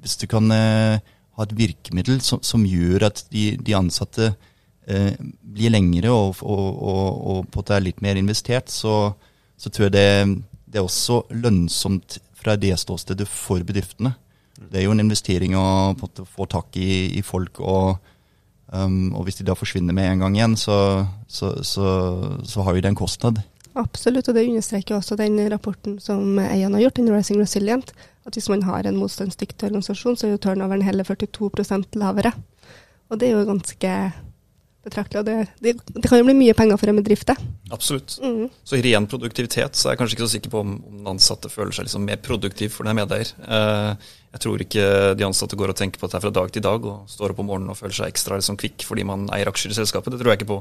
Hvis 0.00 0.14
du 0.16 0.28
kan 0.30 0.47
uh, 0.47 0.97
ha 0.97 1.42
et 1.44 1.56
virkemiddel 1.59 2.20
som, 2.23 2.38
som 2.47 2.62
gjør 2.64 3.09
at 3.09 3.25
de, 3.35 3.59
de 3.59 3.75
ansatte 3.76 4.30
uh, 4.30 5.12
blir 5.42 5.75
lengre 5.75 6.09
og, 6.14 6.38
og, 6.40 6.68
og, 6.78 7.09
og 7.11 7.50
på 7.50 7.59
en 7.59 7.61
måte 7.61 7.76
er 7.76 7.85
litt 7.85 8.00
mer 8.00 8.16
investert, 8.16 8.70
så, 8.73 9.12
så 9.61 9.68
tror 9.68 9.90
jeg 9.90 9.97
det, 9.99 10.09
det 10.64 10.80
er 10.80 10.87
også 10.87 11.25
lønnsomt 11.35 12.20
fra 12.40 12.56
det 12.56 12.73
ståstedet 12.80 13.28
for 13.28 13.61
bedriftene. 13.66 14.14
Det 14.61 14.81
er 14.81 14.87
jo 14.87 14.95
en 14.95 15.02
investering 15.02 15.57
å 15.57 15.67
på 15.97 16.05
en 16.05 16.11
måte 16.11 16.26
få 16.29 16.47
tak 16.50 16.76
i, 16.76 17.17
i 17.17 17.23
folk, 17.25 17.62
og, 17.64 17.97
um, 18.75 19.14
og 19.17 19.25
hvis 19.26 19.40
de 19.40 19.49
da 19.49 19.57
forsvinner 19.57 19.97
med 19.97 20.11
en 20.11 20.26
gang 20.26 20.37
igjen, 20.37 20.59
så, 20.61 20.76
så, 21.29 21.55
så, 21.64 21.95
så 22.45 22.67
har 22.67 22.76
jo 22.76 22.85
det 22.85 22.93
en 22.93 23.00
kostnad. 23.00 23.40
Absolutt, 23.79 24.29
og 24.29 24.37
det 24.37 24.49
understreker 24.49 24.97
også 24.99 25.17
den 25.17 25.38
rapporten 25.52 26.00
som 26.02 26.38
Eian 26.43 26.75
har 26.75 26.85
gjort, 26.85 26.99
den 26.99 27.12
Rising 27.14 27.40
Resilient, 27.40 27.95
at 28.26 28.37
hvis 28.37 28.50
man 28.52 28.64
har 28.67 28.87
en 28.87 28.99
motstandsdyktig 29.00 29.71
organisasjon, 29.71 30.19
så 30.19 30.26
er 30.26 30.35
jo 30.35 30.43
turnoveren 30.43 30.85
heller 30.85 31.07
42% 31.07 31.97
lavere. 32.00 32.35
Og 33.11 33.21
det 33.21 33.31
er 33.31 33.38
jo 33.38 33.47
ganske 33.49 33.95
betraktelig. 34.85 35.21
Og 35.21 35.26
det, 35.26 35.37
det, 35.62 35.75
det, 35.95 36.09
kan 36.09 36.21
jo 36.21 36.26
bli 36.29 36.37
mye 36.37 36.57
penger 36.57 36.79
for 36.81 36.90
en 36.90 37.00
bedrift, 37.00 37.29
det. 37.31 37.37
Absolutt. 37.71 38.17
Mm. 38.23 38.49
Så 38.64 38.79
i 38.79 38.85
ren 38.85 39.07
produktivitet 39.11 39.79
så 39.79 39.88
er 39.88 39.95
jeg 39.95 40.02
kanskje 40.02 40.19
ikke 40.19 40.26
så 40.26 40.35
sikker 40.37 40.55
på 40.55 40.62
om, 40.64 40.76
om 40.85 40.99
den 40.99 41.12
ansatte 41.14 41.52
føler 41.52 41.75
seg 41.76 41.88
liksom 41.88 42.07
mer 42.09 42.21
produktiv 42.25 42.75
for 42.75 42.87
den 42.87 42.95
er 42.95 43.00
medeier. 43.02 43.33
Eh, 43.47 44.11
jeg 44.31 44.43
tror 44.45 44.63
ikke 44.63 44.85
de 45.19 45.27
ansatte 45.27 45.59
går 45.59 45.73
og 45.73 45.79
tenker 45.79 46.01
på 46.01 46.07
dette 46.07 46.23
fra 46.23 46.33
dag 46.35 46.53
til 46.55 46.65
dag 46.65 46.85
og 46.87 47.11
står 47.11 47.35
opp 47.35 47.43
om 47.43 47.49
morgenen 47.51 47.73
og 47.73 47.79
føler 47.79 47.97
seg 47.97 48.13
ekstra 48.13 48.39
liksom, 48.39 48.59
kvikk 48.61 48.87
fordi 48.87 49.07
man 49.09 49.29
eier 49.35 49.51
aksjer 49.51 49.75
i 49.75 49.79
selskapet. 49.81 50.15
Det 50.15 50.21
tror 50.21 50.33
jeg 50.33 50.43
ikke 50.43 50.53
på. 50.53 50.61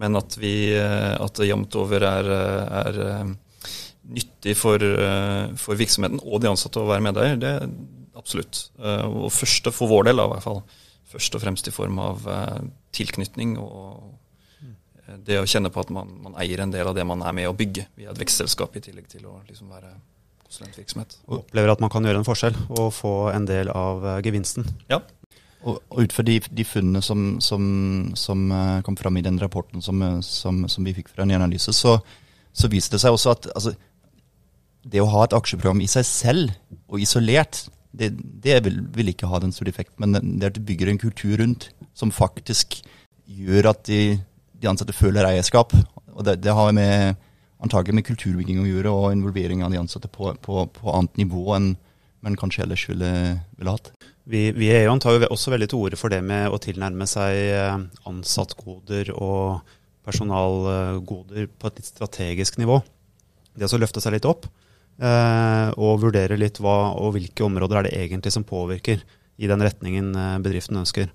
Men 0.00 0.18
at, 0.18 0.38
vi, 0.40 0.54
eh, 0.74 1.12
at 1.14 1.36
det 1.38 1.50
jevnt 1.50 1.76
over 1.78 2.06
er, 2.08 2.30
er 2.80 3.02
eh, 3.08 3.34
nyttig 4.16 4.56
for, 4.58 4.82
for, 5.60 5.78
virksomheten 5.78 6.22
og 6.24 6.42
de 6.42 6.50
ansatte 6.50 6.80
å 6.80 6.88
være 6.88 7.04
medeier, 7.06 7.38
det 7.40 7.52
er 7.60 7.68
absolutt. 8.18 8.66
Og 8.76 9.30
første 9.32 9.72
for 9.72 9.88
vår 9.88 10.10
del, 10.10 10.20
i 10.20 10.32
hvert 10.34 10.44
fall 10.44 10.60
først 11.14 11.36
og 11.36 11.44
fremst 11.44 11.70
i 11.70 11.74
form 11.74 12.00
av 12.02 12.26
eh, 12.30 12.64
tilknytning 12.96 13.56
og 13.60 14.64
eh, 14.64 15.18
det 15.26 15.38
å 15.40 15.46
kjenne 15.48 15.72
på 15.72 15.84
at 15.84 15.92
man, 15.94 16.10
man, 16.24 16.36
eier 16.42 16.64
en 16.64 16.74
del 16.74 16.90
av 16.90 16.96
det 16.96 17.06
man 17.06 17.22
er 17.26 17.36
med 17.36 17.50
å 17.50 17.56
bygge 17.56 17.86
via 17.98 18.12
et 18.12 18.20
vekstselskap, 18.20 18.76
i 18.76 18.84
tillegg 18.84 19.08
til 19.10 19.26
å 19.30 19.38
liksom 19.46 19.70
være 19.72 19.94
konsulentvirksomhet. 20.54 21.18
Og 21.28 21.42
opplever 21.42 21.72
at 21.72 21.82
man 21.82 21.92
kan 21.92 22.06
gjøre 22.06 22.22
en 22.22 22.26
forskjell 22.26 22.56
og 22.78 22.92
få 22.94 23.14
en 23.34 23.46
del 23.48 23.70
av 23.74 24.04
eh, 24.06 24.20
gevinsten. 24.26 24.66
Ja. 24.90 25.00
Og, 25.64 25.80
og 25.90 26.04
ut 26.04 26.12
fra 26.12 26.24
de, 26.26 26.38
de 26.44 26.66
funnene 26.68 27.00
som, 27.02 27.38
som, 27.40 27.64
som, 28.20 28.50
kom 28.84 28.98
fram 29.00 29.16
i 29.16 29.24
den 29.24 29.38
rapporten 29.40 29.80
som, 29.82 30.02
som, 30.20 30.66
vi 30.84 30.92
fikk 30.92 31.08
fra 31.08 31.24
en 31.24 31.32
analyse, 31.32 31.72
så, 31.72 31.96
så 32.52 32.68
viste 32.68 32.98
det 32.98 33.00
seg 33.00 33.16
også 33.16 33.32
at 33.32 33.48
altså, 33.54 33.72
det 34.84 35.00
å 35.00 35.08
ha 35.08 35.24
et 35.24 35.36
aksjeprogram 35.36 35.80
i 35.80 35.88
seg 35.88 36.04
selv 36.04 36.52
og 36.92 37.00
isolert, 37.00 37.62
det, 37.96 38.10
det 38.44 38.58
vil, 38.66 38.82
vil, 38.92 39.14
ikke 39.14 39.30
ha 39.30 39.40
den 39.40 39.54
store 39.54 39.72
effekten. 39.72 40.04
men 40.04 40.36
det 40.36 40.50
at 40.50 40.58
du 40.58 40.66
bygger 40.66 40.90
en 40.90 41.00
kultur 41.00 41.38
rundt 41.40 41.70
som 41.96 42.12
faktisk 42.12 42.82
gjør 43.24 43.70
at 43.72 43.86
de, 43.88 44.18
de 44.52 44.68
ansatte 44.68 44.92
føler 44.92 45.24
eierskap. 45.30 45.72
Og 46.12 46.24
det, 46.26 46.42
det 46.44 46.52
har 46.52 46.74
med 46.76 47.14
antagelig 47.64 47.98
med 47.98 48.06
kulturbygging 48.08 48.60
å 48.62 48.68
gjøre, 48.68 48.92
og 48.92 49.12
involvering 49.16 49.64
av 49.64 49.72
de 49.72 49.80
ansatte 49.80 50.10
på, 50.12 50.30
på, 50.44 50.66
på 50.76 50.94
annet 50.94 51.22
nivå 51.24 51.44
enn 51.56 51.74
man 52.24 52.36
kanskje 52.40 52.64
ellers 52.64 52.86
ville, 52.88 53.12
ville 53.58 53.72
hatt. 53.74 53.90
Vi, 54.24 54.46
vi 54.56 54.70
i 54.70 54.76
EON 54.78 55.00
tar 55.02 55.18
jo 55.18 55.28
også 55.28 55.52
veldig 55.52 55.68
til 55.68 55.82
orde 55.84 55.98
for 56.00 56.12
det 56.12 56.22
med 56.24 56.48
å 56.48 56.60
tilnærme 56.62 57.04
seg 57.08 57.40
eh, 57.52 57.82
ansattgoder 58.08 59.10
og 59.12 59.64
personalgoder 60.04 61.48
på 61.48 61.68
et 61.68 61.80
litt 61.80 61.90
strategisk 61.90 62.56
nivå. 62.60 62.78
Det 63.54 63.68
å 63.68 63.80
løfte 63.80 64.00
seg 64.00 64.16
litt 64.16 64.28
opp. 64.28 64.48
Eh, 64.94 65.68
og 65.74 66.00
vurdere 66.04 66.38
litt 66.38 66.60
hva 66.62 66.94
og 66.94 67.16
hvilke 67.16 67.44
områder 67.44 67.80
er 67.80 67.88
det 67.88 67.96
egentlig 67.98 68.32
som 68.32 68.46
påvirker 68.46 69.02
i 69.36 69.50
den 69.50 69.64
retningen 69.64 70.12
eh, 70.14 70.40
bedriften 70.44 70.80
ønsker. 70.80 71.10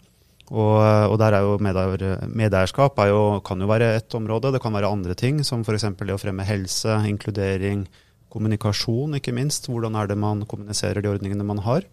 Og, 0.50 0.76
og 0.82 1.16
der 1.22 1.38
er 1.38 1.46
jo 1.46 1.58
medeier, 1.62 2.24
Medeierskap 2.26 2.98
er 3.04 3.12
jo, 3.12 3.22
kan 3.46 3.62
jo 3.62 3.70
være 3.70 3.92
ett 4.00 4.16
område. 4.18 4.54
Det 4.56 4.62
kan 4.64 4.74
være 4.74 4.90
andre 4.90 5.16
ting, 5.18 5.44
som 5.46 5.62
f.eks. 5.62 5.86
det 6.00 6.16
å 6.16 6.22
fremme 6.22 6.46
helse, 6.48 6.96
inkludering, 7.10 7.86
kommunikasjon, 8.34 9.18
ikke 9.20 9.36
minst. 9.38 9.70
Hvordan 9.70 9.98
er 10.00 10.10
det 10.10 10.18
man 10.18 10.46
kommuniserer 10.50 11.06
de 11.06 11.12
ordningene 11.12 11.46
man 11.46 11.62
har? 11.66 11.86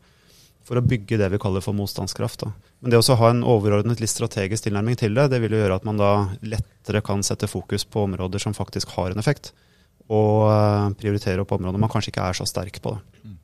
For 0.67 0.81
å 0.81 0.85
bygge 0.85 1.21
det 1.21 1.29
vi 1.31 1.41
kaller 1.43 1.63
for 1.63 1.77
motstandskraft. 1.77 2.43
Da. 2.43 2.73
Men 2.81 2.95
det 2.95 2.99
å 2.99 3.21
ha 3.21 3.31
en 3.31 3.45
overordnet 3.47 4.01
litt 4.03 4.11
strategisk 4.11 4.67
tilnærming 4.67 4.99
til 4.99 5.15
det, 5.15 5.29
det 5.31 5.43
vil 5.45 5.55
jo 5.55 5.61
gjøre 5.61 5.77
at 5.79 5.87
man 5.87 6.01
da 6.01 6.11
lettere 6.43 7.05
kan 7.05 7.23
sette 7.27 7.51
fokus 7.51 7.85
på 7.85 8.09
områder 8.09 8.43
som 8.43 8.57
faktisk 8.57 8.97
har 8.97 9.13
en 9.13 9.23
effekt 9.23 9.53
og 10.07 10.95
prioritere 11.01 11.43
opp 11.43 11.55
områder 11.57 11.83
man 11.83 11.91
kanskje 11.91 12.13
ikke 12.13 12.27
er 12.29 12.39
så 12.39 12.47
sterk 12.47 12.79
på. 12.83 12.95
Mm. 13.25 13.36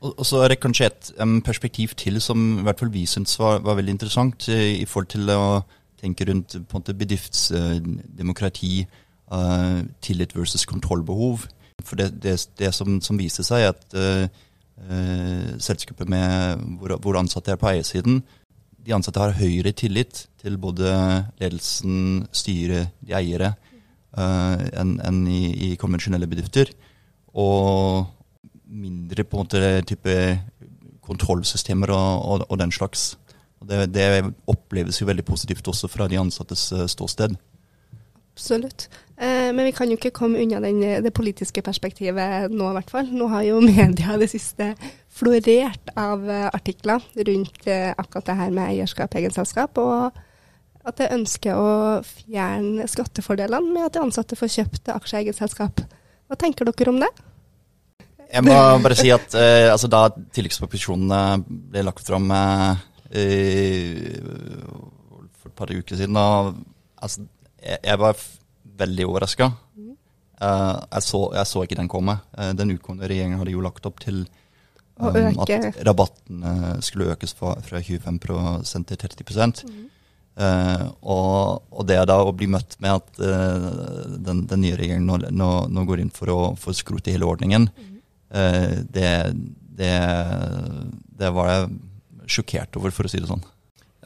Og, 0.00 0.24
så 0.24 0.40
er 0.40 0.48
det 0.48 0.62
kanskje 0.62 0.86
et 0.88 1.10
um, 1.20 1.42
perspektiv 1.44 1.92
til 2.00 2.20
som 2.24 2.60
i 2.60 2.62
hvert 2.64 2.78
fall 2.80 2.92
vi 2.92 3.04
syns 3.06 3.36
var, 3.38 3.60
var, 3.60 3.76
veldig 3.76 3.98
interessant, 3.98 4.48
i, 4.48 4.80
i 4.80 4.86
forhold 4.88 5.10
til 5.12 5.28
å 5.34 5.60
tenke 6.00 6.24
rundt 6.24 6.56
på 6.56 6.78
en 6.78 6.80
måte 6.80 6.96
bedriftsdemokrati, 6.96 8.86
uh, 8.86 9.10
uh, 9.30 9.80
tillit 10.00 10.36
versus 10.36 10.64
kontrollbehov. 10.64 11.46
For 11.84 11.96
det, 11.96 12.22
det, 12.22 12.36
det 12.58 12.72
som, 12.76 13.00
som, 13.04 13.18
viser 13.20 13.46
seg, 13.46 13.64
er 13.64 13.74
at 13.74 13.96
uh, 13.96 15.60
selskapet 15.60 16.08
med, 16.08 16.62
hvor, 16.80 16.96
hvor 17.04 17.18
ansatte 17.20 17.52
er 17.52 17.60
på 17.60 17.68
eiersiden, 17.68 18.22
de 18.80 18.94
ansatte 18.96 19.20
har 19.20 19.36
høyere 19.36 19.74
tillit 19.76 20.24
til 20.40 20.56
både 20.60 20.88
ledelsen, 21.40 22.24
styret, 22.32 22.94
de 23.04 23.12
eiere 23.16 23.52
uh, 24.16 24.56
enn 24.80 24.96
en 25.04 25.20
i, 25.28 25.42
i, 25.68 25.74
konvensjonelle 25.80 26.28
bedrifter. 26.30 26.72
Og 27.36 28.08
mindre 28.70 29.24
på 29.26 29.36
en 29.36 29.44
måte 29.44 29.82
type 29.88 30.14
kontrollsystemer 31.06 31.92
og, 31.94 32.24
og, 32.24 32.46
og 32.48 32.60
den 32.60 32.72
slags. 32.74 33.14
Det, 33.60 33.90
det, 33.92 34.06
oppleves 34.48 35.00
jo 35.00 35.08
veldig 35.08 35.24
positivt 35.26 35.68
også 35.68 35.90
fra 35.90 36.06
de 36.08 36.18
ansattes 36.20 36.70
uh, 36.72 36.86
ståsted. 36.88 37.34
Absolutt. 38.30 38.86
Eh, 39.20 39.50
men 39.52 39.66
vi 39.66 39.72
kan 39.76 39.90
jo 39.90 39.98
ikke 39.98 40.14
komme 40.16 40.40
unna 40.40 40.62
den, 40.64 40.78
det 41.04 41.12
politiske 41.12 41.60
perspektivet 41.66 42.48
nå, 42.54 42.70
i 42.70 42.76
hvert 42.78 42.92
fall. 42.94 43.10
Nå 43.12 43.28
har 43.28 43.44
jo 43.44 43.60
media 43.66 44.16
det 44.20 44.30
siste 44.32 44.72
florert 45.12 45.92
av 45.98 46.24
uh, 46.24 46.48
artikler 46.54 47.04
rundt 47.28 47.68
akkurat 47.68 48.30
det 48.30 48.38
her 48.38 48.54
med 48.54 48.70
eierskap, 48.70 49.18
eget 49.18 49.36
selskap. 49.36 49.76
Og 49.82 50.08
at 50.88 51.02
jeg 51.02 51.12
ønsker 51.12 51.58
å 51.58 51.72
fjerne 52.06 52.86
skattefordelene 52.88 53.74
med 53.74 53.90
at 53.90 53.98
de 53.98 54.06
ansatte 54.06 54.38
får 54.38 54.54
kjøpt 54.54 54.94
aksjer 54.94 55.18
i 55.18 55.26
eget 55.26 55.40
selskap. 55.42 55.82
Hva 56.30 56.38
tenker 56.40 56.64
dere 56.70 56.94
om 56.94 57.02
det? 57.02 57.10
Jeg 58.30 58.46
må 58.46 58.56
bare 58.84 58.96
si 58.98 59.10
at 59.14 59.34
uh, 59.34 59.72
altså 59.72 59.90
da 59.90 60.04
tilleggsproposisjonene 60.36 61.20
ble 61.72 61.82
lagt 61.86 62.06
fram 62.06 62.30
uh, 62.30 62.78
for 65.40 65.50
et 65.50 65.56
par 65.58 65.72
uker 65.72 65.98
siden, 65.98 66.18
og, 66.20 66.60
altså, 67.02 67.26
jeg, 67.58 67.80
jeg, 67.82 67.98
var 68.00 68.20
veldig 68.84 69.08
overraska. 69.08 69.50
Mm. 69.74 69.94
Uh, 70.40 70.76
jeg, 70.94 71.06
jeg, 71.10 71.46
så 71.50 71.64
ikke 71.64 71.80
den 71.80 71.90
komme. 71.90 72.20
Den 72.58 72.76
utgående 72.76 73.10
regjeringen 73.10 73.40
hadde 73.42 73.56
jo 73.56 73.64
lagt 73.64 73.88
opp 73.90 73.98
til 74.04 74.22
um, 75.00 75.42
at 75.42 75.80
rabatten 75.86 76.44
skulle 76.86 77.10
økes 77.16 77.34
fra, 77.34 77.56
fra 77.66 77.82
25% 77.82 78.92
til 78.92 79.02
30 79.08 79.66
mm. 79.66 79.88
Uh, 80.40 80.86
og, 81.02 81.64
og, 81.68 81.82
det 81.88 81.98
da 82.08 82.16
å 82.22 82.30
bli 82.32 82.46
møtt 82.48 82.78
med 82.80 82.94
at 82.94 83.18
uh, 83.20 84.06
den, 84.14 84.44
den, 84.48 84.62
nye 84.62 84.76
regjeringen 84.78 85.08
nå, 85.10 85.18
nå, 85.36 85.48
nå, 85.68 85.82
går 85.88 86.00
inn 86.00 86.12
for 86.14 86.32
å 86.32 86.38
for 86.56 86.76
skrote 86.76 87.12
hele 87.12 87.26
ordningen, 87.28 87.66
mm. 87.68 87.90
Uh, 88.34 88.76
det, 88.94 89.10
det, 89.80 89.94
det, 91.20 91.32
var 91.36 91.52
jeg 91.52 91.68
sjokkert 92.38 92.80
over, 92.80 92.94
for 92.94 93.08
å 93.08 93.12
si 93.12 93.20
det 93.22 93.30
sånn. 93.30 93.44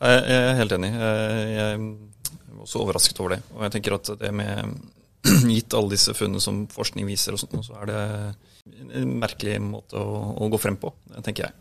Jeg, 0.00 0.24
er 0.34 0.58
helt 0.58 0.74
enig. 0.76 0.90
Jeg, 0.96 1.46
jeg 1.54 1.78
er 1.78 2.60
også 2.64 2.82
overrasket 2.82 3.20
over 3.22 3.36
det. 3.36 3.40
Og 3.54 3.64
jeg 3.66 3.76
tenker 3.76 3.98
at 3.98 4.12
det 4.20 4.32
med 4.34 4.74
Gitt 5.54 5.72
alle 5.72 5.94
disse 5.94 6.12
funnene 6.12 6.42
som 6.42 6.64
forskning 6.68 7.06
viser, 7.08 7.32
og 7.32 7.40
sånt, 7.40 7.56
så 7.64 7.78
er 7.80 7.88
det 7.88 8.00
en 9.00 9.14
merkelig 9.20 9.56
måte 9.64 9.96
å, 9.96 10.18
å 10.36 10.48
gå 10.52 10.60
frem 10.60 10.76
på, 10.80 10.90
tenker 11.24 11.46
jeg. 11.46 11.54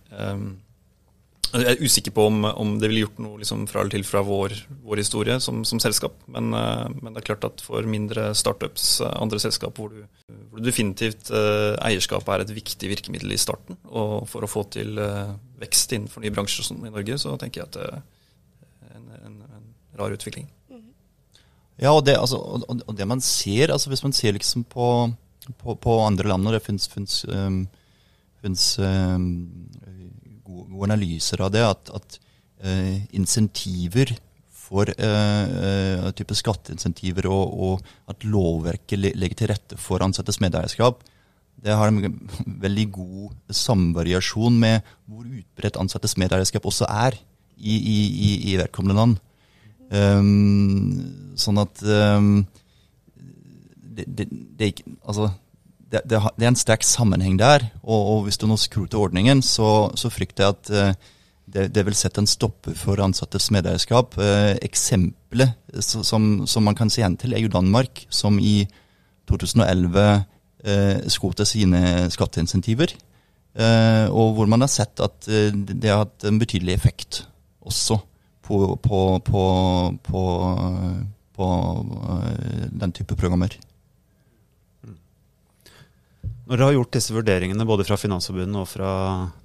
Jeg 1.53 1.69
er 1.69 1.83
usikker 1.85 2.13
på 2.15 2.23
om, 2.31 2.45
om 2.49 2.69
det 2.81 2.87
ville 2.89 3.03
gjort 3.03 3.19
noe 3.21 3.37
liksom, 3.37 3.67
fra 3.69 3.83
eller 3.83 3.93
til 3.93 4.05
fra 4.07 4.23
vår, 4.25 4.55
vår 4.81 5.01
historie 5.03 5.35
som, 5.43 5.59
som 5.67 5.81
selskap. 5.81 6.15
Men, 6.33 6.49
uh, 6.55 6.87
men, 6.95 7.11
det 7.13 7.21
er 7.21 7.27
klart 7.27 7.45
at 7.45 7.61
for 7.61 7.85
mindre 7.85 8.31
startups, 8.37 8.87
uh, 9.05 9.11
andre 9.21 9.37
selskap 9.43 9.77
hvor, 9.77 9.93
du, 9.93 10.33
hvor 10.49 10.63
definitivt 10.65 11.29
eh, 11.33 11.75
eierskapet 11.85 12.33
er 12.33 12.45
et 12.45 12.55
viktig 12.57 12.89
virkemiddel 12.89 13.35
i 13.35 13.39
starten, 13.41 13.77
og 13.85 14.25
for 14.29 14.45
å 14.45 14.49
få 14.49 14.65
til 14.73 14.97
vekst 15.61 15.93
innenfor 15.93 16.23
nye 16.23 16.33
bransjer 16.33 16.65
som 16.65 16.81
i 16.81 16.91
Norge, 16.93 17.19
så 17.21 17.35
tenker 17.41 17.61
jeg 17.61 17.69
at 17.69 17.77
det 17.77 17.85
er 17.91 18.97
en, 18.97 19.07
en, 19.19 19.37
en 19.59 19.99
rar 19.99 20.13
utvikling. 20.15 20.49
Ja, 21.81 21.91
og 21.93 22.03
det, 22.05 22.17
altså, 22.17 22.37
og, 22.37 22.95
det, 22.97 23.07
man 23.09 23.21
ser, 23.21 23.73
altså 23.73 23.89
hvis 23.91 24.03
man 24.05 24.13
ser 24.13 24.35
liksom 24.37 24.65
på, 24.69 24.87
på, 25.61 25.75
på 25.75 25.99
andre 26.05 26.29
land, 26.29 26.47
og 26.47 26.53
det 26.53 26.63
um, 27.33 27.63
um, 28.45 29.29
gode, 30.53 30.69
gode 30.71 30.91
analyser 30.91 31.41
av 31.43 31.51
det, 31.53 31.63
at, 31.65 31.91
at 31.97 32.19
uh, 32.65 32.95
insentiver 33.15 34.13
for 34.53 34.89
uh, 34.89 36.11
type 36.17 36.37
skatteinsentiver 36.37 37.27
og, 37.29 37.57
og, 37.67 37.89
at 38.09 38.23
lovverket 38.25 39.01
legger 39.01 39.41
til 39.41 39.51
rette 39.51 39.79
for 39.81 40.05
ansattes 40.05 40.39
medeierskap, 40.43 41.03
det 41.63 41.75
har 41.79 41.87
en 41.87 42.01
veldig 42.63 42.87
god 42.91 43.53
samvariasjon 43.55 44.57
med 44.59 44.81
hvor 45.07 45.23
utbredt 45.23 45.77
ansattes 45.79 46.17
medeierskap 46.19 46.65
også 46.67 46.89
er 46.89 47.15
i, 47.55 47.75
i, 47.77 47.99
i, 48.27 48.31
i 48.51 48.57
vedkommende 48.59 48.97
land. 48.97 49.21
Um, 49.93 51.35
sånn 51.39 51.61
at 51.61 51.83
um, 51.85 52.41
det, 53.93 54.07
det, 54.07 54.27
det, 54.57 54.69
altså, 55.05 55.29
det, 55.93 56.19
det, 56.19 56.43
er 56.43 56.51
en 56.51 56.59
sterk 56.59 56.85
sammenheng 56.87 57.37
der. 57.39 57.67
Og, 57.83 57.99
og 57.99 58.23
hvis 58.25 58.39
du 58.41 58.47
nå 58.49 58.57
skrur 58.59 58.87
til 58.89 59.03
ordningen, 59.03 59.43
så, 59.45 59.91
så, 59.99 60.11
frykter 60.13 60.47
jeg 60.47 60.55
at 60.55 60.73
uh, 60.73 61.13
det, 61.53 61.67
det, 61.75 61.85
vil 61.85 61.97
sette 61.97 62.23
en 62.23 62.29
stopper 62.29 62.75
for 62.79 63.01
ansattes 63.03 63.51
medeierskap. 63.53 64.17
Uh, 64.17 64.53
eksempelet 64.65 65.53
som, 65.83 66.45
som, 66.49 66.65
man 66.65 66.77
kan 66.77 66.91
se 66.93 67.03
igjen 67.03 67.17
til, 67.21 67.35
er 67.35 67.45
jo 67.45 67.53
Danmark, 67.53 68.05
som 68.09 68.39
i 68.41 68.63
2011 69.29 70.05
uh, 70.67 71.33
til 71.39 71.49
sine 71.49 71.83
skatteinsentiver. 72.13 72.95
Eh, 73.53 74.07
og 74.09 74.31
hvor 74.33 74.47
man 74.49 74.65
har 74.65 74.71
sett 74.71 74.97
at 75.03 75.27
det 75.29 75.85
har 75.85 76.07
hatt 76.07 76.25
en 76.25 76.39
betydelig 76.41 76.73
effekt 76.73 77.19
også 77.61 77.99
på, 78.41 78.57
på, 78.81 79.01
på, 79.21 79.43
på, 81.37 81.49
den 82.81 82.95
type 82.97 83.15
programmer. 83.15 83.53
Når 86.43 86.59
dere 86.59 86.67
har 86.67 86.75
gjort 86.75 86.95
disse 86.97 87.13
vurderingene 87.15 87.65
både 87.67 87.85
fra 87.87 87.95
Finansforbundet 87.99 88.59
og 88.59 88.67
fra 88.67 88.89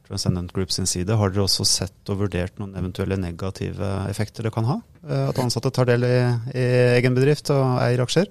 Transcendent 0.09 0.51
Group 0.55 0.73
sin 0.75 0.89
side, 0.89 1.15
har 1.15 1.31
dere 1.31 1.45
også 1.45 1.67
sett 1.69 2.11
og 2.11 2.25
vurdert 2.25 2.59
noen 2.59 2.75
eventuelle 2.79 3.19
negative 3.21 3.91
effekter 4.11 4.49
det 4.49 4.53
kan 4.55 4.67
ha? 4.67 4.81
Eh, 5.07 5.29
At 5.29 5.39
ansatte 5.39 5.71
tar 5.75 5.87
del 5.91 6.07
i, 6.09 6.17
i 6.59 6.67
egen 6.99 7.15
bedrift 7.15 7.53
og 7.55 7.79
eier 7.85 8.03
aksjer? 8.03 8.27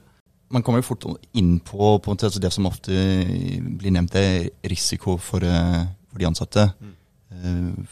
Man 0.52 0.64
kommer 0.64 0.82
jo 0.82 0.90
fort 0.90 1.08
inn 1.36 1.58
på, 1.64 1.96
på 2.04 2.16
det 2.20 2.52
som 2.56 2.68
ofte 2.68 2.92
blir 2.92 3.96
nevnt, 3.96 4.16
er 4.20 4.50
risiko 4.68 5.16
for, 5.20 5.44
eh, 5.44 5.88
for 6.12 6.20
de 6.20 6.28
ansatte. 6.28 6.70
Mm. 6.80 6.94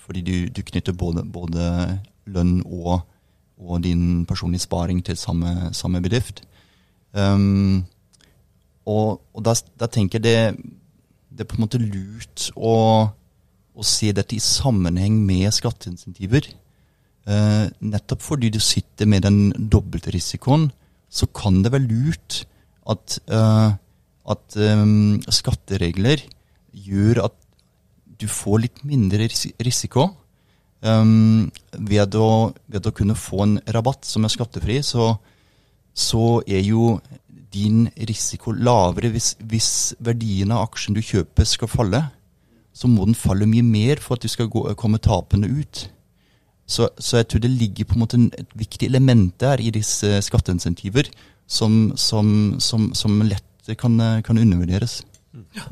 Fordi 0.06 0.22
du, 0.24 0.36
du 0.50 0.62
knytter 0.64 0.96
både, 0.96 1.22
både 1.28 1.64
lønn 2.32 2.62
og, 2.66 3.04
og 3.60 3.82
din 3.84 4.24
personlige 4.26 4.64
sparing 4.64 5.04
til 5.06 5.20
samme, 5.20 5.70
samme 5.76 6.02
bedrift. 6.02 6.42
Um, 7.16 7.86
og, 8.86 9.22
og 9.34 9.46
da, 9.46 9.56
da 9.80 9.90
tenker 9.92 10.22
jeg 10.22 10.26
det, 10.26 10.74
det 11.36 11.46
er 11.46 11.50
på 11.50 11.58
en 11.58 11.66
måte 11.66 11.82
lurt 11.82 12.50
å, 12.56 12.76
å 13.76 13.86
se 13.86 14.12
dette 14.16 14.38
i 14.38 14.44
sammenheng 14.44 15.18
med 15.26 15.50
skatteinsentiver. 15.56 16.48
Eh, 17.26 17.64
nettopp 17.82 18.22
fordi 18.22 18.52
du 18.54 18.62
sitter 18.62 19.10
med 19.10 19.26
den 19.26 19.50
dobbelte 19.58 20.14
risikoen, 20.14 20.70
så 21.10 21.28
kan 21.34 21.64
det 21.66 21.74
være 21.74 21.88
lurt 21.90 22.44
at, 22.92 23.18
eh, 23.26 23.72
at 24.36 24.60
eh, 24.62 24.86
skatteregler 25.34 26.22
gjør 26.76 27.26
at 27.26 27.40
du 28.22 28.28
får 28.32 28.62
litt 28.64 28.86
mindre 28.88 29.28
risiko. 29.28 30.12
Um, 30.86 31.50
ved, 31.74 32.14
å, 32.20 32.54
ved 32.70 32.86
å 32.86 32.94
kunne 32.94 33.16
få 33.18 33.42
en 33.46 33.56
rabatt 33.74 34.06
som 34.06 34.28
er 34.28 34.34
skattefri, 34.34 34.78
så, 34.86 35.16
så 35.98 36.44
er 36.46 36.62
jo 36.62 37.00
din 37.56 37.88
risiko 38.10 38.52
lavere 38.52 39.14
hvis, 39.14 39.34
hvis 39.40 39.72
verdien 40.04 40.52
av 40.52 40.68
aksjen 40.68 40.98
du 40.98 41.02
kjøper 41.04 41.48
skal 41.48 41.72
falle. 41.72 42.02
Så 42.76 42.90
må 42.92 43.08
den 43.08 43.16
falle 43.16 43.48
mye 43.48 43.64
mer 43.64 44.02
for 44.04 44.18
at 44.18 44.26
du 44.26 44.32
skal 44.32 44.50
gå, 44.52 44.68
komme 44.80 45.00
tapende 45.00 45.48
ut. 45.48 45.86
Så, 46.68 46.90
så, 46.98 47.22
jeg 47.22 47.30
tror 47.30 47.44
det 47.44 47.54
ligger 47.54 47.88
på 47.88 47.96
en 47.96 48.02
måte 48.02 48.20
et 48.40 48.54
viktig 48.58 48.90
element 48.90 49.36
der 49.40 49.62
i 49.62 49.70
disse 49.72 50.18
skatteinsentiver 50.26 51.08
som, 51.48 51.94
som, 51.96 52.58
som, 52.60 52.90
som 52.98 53.20
lett 53.22 53.76
kan, 53.78 54.00
kan 54.26 54.42
undervurderes. 54.42 55.04
Nå, 55.36 55.68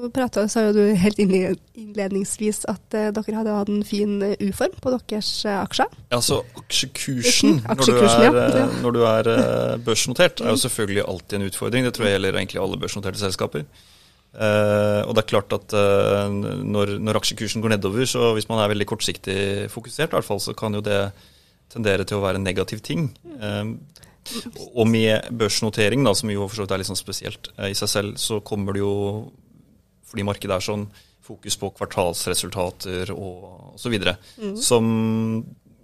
nå 0.00 0.10
prata, 0.14 0.46
sa 0.50 0.64
jo 0.66 0.74
du 0.76 0.82
helt 0.98 1.20
innledningsvis 1.20 2.64
at 2.70 2.96
uh, 2.96 3.10
dere 3.14 3.36
hadde 3.36 3.54
hatt 3.58 3.70
en 3.72 3.84
fin 3.86 4.16
uh, 4.24 4.34
U-form 4.40 4.74
på 4.80 4.94
deres 4.96 5.30
uh, 5.46 5.60
aksjer. 5.60 5.92
Ja, 6.08 6.18
altså 6.18 6.42
Aksjekursen, 6.60 7.62
Aksjekursen 7.76 8.26
når 8.26 8.34
du 8.34 8.42
er, 8.42 8.58
ja. 8.64 8.66
når 8.82 8.96
du 8.96 9.00
er 9.06 9.32
børsnotert, 9.86 10.42
er 10.44 10.54
jo 10.54 10.64
selvfølgelig 10.64 11.06
alltid 11.06 11.38
en 11.38 11.48
utfordring. 11.52 11.88
Det 11.88 11.96
tror 11.96 12.08
jeg 12.08 12.18
gjelder 12.18 12.42
egentlig 12.42 12.62
alle 12.64 12.82
børsnoterte 12.82 13.22
selskaper. 13.22 13.68
Uh, 14.30 15.02
og 15.10 15.16
det 15.16 15.24
er 15.24 15.30
klart 15.32 15.54
at 15.56 15.72
uh, 15.74 16.30
når, 16.30 16.94
når, 17.02 17.18
aksjekursen 17.18 17.62
går 17.64 17.74
nedover, 17.74 18.06
så 18.06 18.30
hvis 18.36 18.46
man 18.46 18.60
er 18.62 18.70
veldig 18.70 18.86
kortsiktig 18.86 19.38
fokusert, 19.72 20.12
i 20.12 20.16
hvert 20.16 20.26
fall, 20.26 20.38
så 20.42 20.54
kan 20.54 20.76
jo 20.76 20.82
det 20.86 21.00
tendere 21.70 22.06
til 22.06 22.20
å 22.20 22.22
være 22.22 22.38
en 22.38 22.46
negativ 22.46 22.82
ting. 22.86 23.08
Uh, 23.42 23.74
og 24.76 24.86
med 24.86 25.32
børsnotering, 25.34 26.04
da, 26.06 26.14
som 26.14 26.30
jo 26.30 26.46
for 26.46 26.60
så 26.60 26.66
vidt 26.66 26.76
er 26.76 26.82
litt 26.82 26.90
sånn 26.90 27.00
spesielt 27.00 27.50
i 27.66 27.74
seg 27.74 27.90
selv, 27.90 28.18
så 28.22 28.38
kommer 28.46 28.76
det 28.76 28.84
jo, 28.84 28.92
fordi 30.10 30.26
markedet 30.26 30.56
er 30.56 30.66
sånn, 30.66 30.88
fokus 31.30 31.56
på 31.60 31.70
kvartalsresultater 31.78 33.12
og 33.14 33.76
osv. 33.76 33.94
Mm. 34.40 34.56
Som 34.58 34.86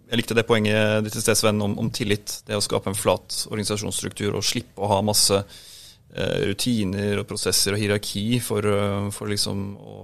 Jeg 0.07 0.21
likte 0.21 0.35
det 0.39 0.47
poenget 0.47 1.03
ditt 1.07 1.17
i 1.19 1.23
sted, 1.23 1.39
Sven, 1.39 1.63
om, 1.63 1.73
om 1.83 1.89
tillit. 1.91 2.41
Det 2.47 2.55
å 2.55 2.63
skape 2.63 2.91
en 2.91 2.99
flat 2.99 3.45
organisasjonsstruktur 3.51 4.37
og 4.39 4.47
slippe 4.47 4.83
å 4.83 4.91
ha 4.91 5.01
masse 5.07 5.41
rutiner 6.17 7.19
og 7.21 7.27
prosesser 7.29 7.75
og 7.75 7.81
hierarki 7.83 8.39
for, 8.41 8.65
for 9.13 9.29
liksom 9.29 9.65
å, 9.77 9.97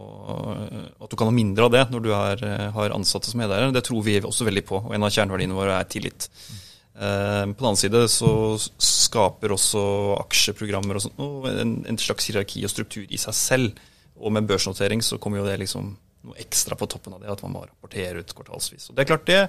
at 1.00 1.08
du 1.08 1.16
kan 1.16 1.30
ha 1.30 1.34
mindre 1.34 1.68
av 1.68 1.72
det 1.72 1.84
når 1.92 2.02
du 2.04 2.10
er, 2.12 2.42
har 2.74 2.96
ansatte 2.96 3.30
som 3.30 3.40
medeiere. 3.40 3.72
Det 3.72 3.84
tror 3.86 4.04
vi 4.04 4.18
også 4.20 4.48
veldig 4.48 4.64
på, 4.68 4.82
og 4.82 4.92
en 4.92 5.06
av 5.06 5.14
kjerneverdiene 5.14 5.56
våre 5.56 5.78
er 5.78 5.88
tillit. 5.88 6.28
Mm. 6.28 6.60
På 6.92 7.64
den 7.64 7.70
annen 7.70 7.80
side 7.80 8.02
så 8.12 8.32
skaper 8.76 9.54
også 9.54 9.82
aksjeprogrammer 10.20 10.98
og 10.98 11.06
sånt, 11.06 11.22
en, 11.48 11.78
en, 11.88 11.98
slags 12.00 12.28
hierarki 12.28 12.66
og 12.66 12.72
struktur 12.74 13.06
i 13.08 13.20
seg 13.20 13.38
selv. 13.38 13.80
Og 14.22 14.32
med 14.34 14.46
børsnotering 14.48 15.02
så 15.04 15.18
kommer 15.18 15.42
jo 15.42 15.46
det 15.48 15.58
liksom 15.64 15.92
noe 16.22 16.38
ekstra 16.38 16.78
på 16.78 16.86
toppen 16.86 17.16
av 17.16 17.22
det, 17.22 17.32
at 17.32 17.42
man 17.42 17.54
må 17.56 17.64
rapportere 17.66 18.22
ut 18.22 18.34
kvartalsvis. 18.36 18.90
Og 18.90 18.96
det 18.96 19.02
er 19.02 19.10
klart 19.10 19.26
det 19.26 19.40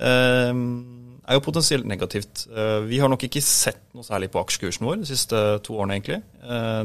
er 0.00 1.36
jo 1.36 1.42
potensielt 1.44 1.86
negativt. 1.86 2.46
Vi 2.88 2.98
har 2.98 3.10
nok 3.12 3.26
ikke 3.26 3.42
sett 3.44 3.82
noe 3.94 4.06
særlig 4.06 4.30
på 4.32 4.40
aksjekursen 4.40 4.86
vår 4.86 5.02
de 5.02 5.08
siste 5.10 5.38
to 5.66 5.76
årene, 5.76 5.98
egentlig. 5.98 6.20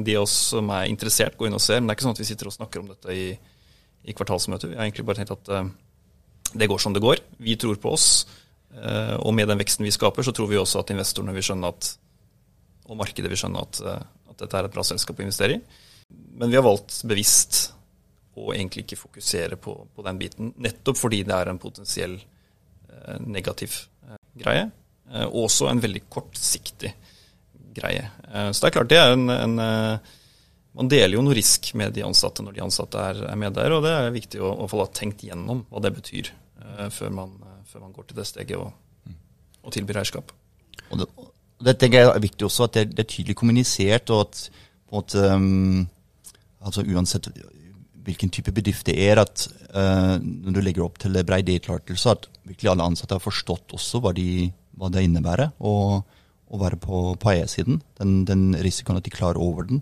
De 0.05 0.17
av 0.17 0.25
oss 0.25 0.35
som 0.51 0.69
er 0.75 0.89
interessert, 0.91 1.37
går 1.39 1.49
inn 1.49 1.57
og 1.57 1.63
ser. 1.63 1.79
Men 1.79 1.87
det 1.87 1.95
er 1.95 1.99
ikke 1.99 2.07
sånn 2.09 2.17
at 2.17 2.21
vi 2.21 2.27
sitter 2.29 2.51
og 2.51 2.55
snakker 2.57 2.83
om 2.83 2.91
dette 2.91 3.15
i, 3.15 3.27
i 4.05 4.15
kvartalsmøtet. 4.17 4.69
Vi 4.73 4.77
har 4.77 4.85
egentlig 4.85 5.07
bare 5.07 5.21
tenkt 5.21 5.33
at 5.37 5.53
det 6.55 6.69
går 6.69 6.81
som 6.81 6.93
det 6.93 7.03
går. 7.05 7.23
Vi 7.41 7.57
tror 7.61 7.79
på 7.81 7.95
oss. 7.95 8.09
Og 8.75 9.31
med 9.37 9.49
den 9.49 9.61
veksten 9.63 9.87
vi 9.87 9.95
skaper, 9.95 10.25
så 10.25 10.35
tror 10.35 10.51
vi 10.51 10.59
også 10.59 10.83
at 10.83 10.91
investorene 10.93 11.33
vil 11.37 11.45
skjønne 11.49 11.71
at, 11.71 11.93
og 12.89 12.99
markedet 12.99 13.31
vil 13.31 13.39
skjønne 13.39 13.63
at, 13.63 13.81
at 14.29 14.43
dette 14.43 14.59
er 14.59 14.67
et 14.67 14.75
bra 14.75 14.83
selskap 14.85 15.21
å 15.21 15.25
investere 15.25 15.57
i. 15.57 15.83
Men 16.09 16.51
vi 16.51 16.57
har 16.59 16.65
valgt 16.65 16.97
bevisst 17.07 17.71
å 18.35 18.51
egentlig 18.53 18.83
ikke 18.83 18.99
fokusere 18.99 19.57
på, 19.61 19.75
på 19.95 20.03
den 20.05 20.17
biten, 20.19 20.51
nettopp 20.59 20.99
fordi 20.99 21.23
det 21.27 21.35
er 21.35 21.51
en 21.51 21.61
potensiell 21.61 22.17
negativ 23.23 23.77
greie. 24.35 24.67
Og 25.29 25.45
også 25.45 25.69
en 25.69 25.79
veldig 25.79 26.01
kortsiktig 26.11 26.91
greie. 27.75 28.09
Så 28.51 28.59
det 28.59 28.69
er 28.69 28.75
klart 28.75 28.91
det 28.91 28.99
er 28.99 29.13
en, 29.13 29.29
en 29.29 29.55
Man 30.75 30.89
deler 30.91 31.15
jo 31.15 31.23
noe 31.23 31.37
risk 31.37 31.69
med 31.79 31.93
de 31.95 32.03
ansatte 32.03 32.43
når 32.43 32.57
de 32.57 32.63
ansatte 32.65 32.99
er, 32.99 33.21
er 33.31 33.53
der, 33.55 33.75
og 33.77 33.85
det 33.85 33.93
er 33.95 34.09
viktig 34.11 34.41
å, 34.43 34.49
å 34.65 34.67
få 34.67 34.83
tenkt 34.91 35.23
gjennom 35.23 35.63
hva 35.69 35.79
det 35.85 35.93
betyr 35.95 36.33
før 36.91 37.13
man, 37.15 37.37
før 37.69 37.85
man 37.85 37.93
går 37.95 38.09
til 38.09 38.19
det 38.19 38.27
steget 38.27 38.59
og, 38.59 38.73
og 39.63 39.71
tilbyr 39.71 40.01
eierskap. 40.01 40.33
Og 40.89 40.99
det, 40.99 41.07
det 41.63 41.77
tenker 41.79 42.01
jeg 42.01 42.11
er 42.11 42.25
viktig 42.25 42.47
også, 42.49 42.67
at 42.67 42.75
det, 42.75 42.85
det 42.91 43.05
er 43.05 43.11
tydelig 43.13 43.37
kommunisert, 43.39 44.11
og 44.11 44.25
at 44.25 44.41
på 44.51 44.91
en 44.91 44.99
måte 44.99 45.23
um, 45.31 45.85
altså 46.65 46.83
Uansett 46.89 47.29
hvilken 48.05 48.31
type 48.33 48.53
bedrift 48.53 48.85
det 48.89 48.97
er, 49.01 49.21
at 49.21 49.47
uh, 49.73 50.17
når 50.21 50.55
du 50.55 50.61
legger 50.63 50.85
opp 50.85 50.99
til 51.01 51.17
brei 51.25 51.41
deltakelse, 51.45 52.13
at 52.13 52.27
virkelig 52.45 52.71
alle 52.71 52.85
ansatte 52.91 53.17
har 53.17 53.23
forstått 53.23 53.73
også 53.75 54.01
hva, 54.03 54.13
de, 54.15 54.51
hva 54.77 54.91
det 54.93 55.05
innebærer 55.07 55.55
å, 55.57 56.03
være 56.55 56.77
på, 56.79 56.99
på 57.19 57.31
eiersiden. 57.33 57.81
Den, 57.99 58.21
den, 58.29 58.45
risikoen 58.63 59.01
at 59.01 59.07
de 59.07 59.11
klarer 59.11 59.41
over 59.41 59.65
den. 59.67 59.81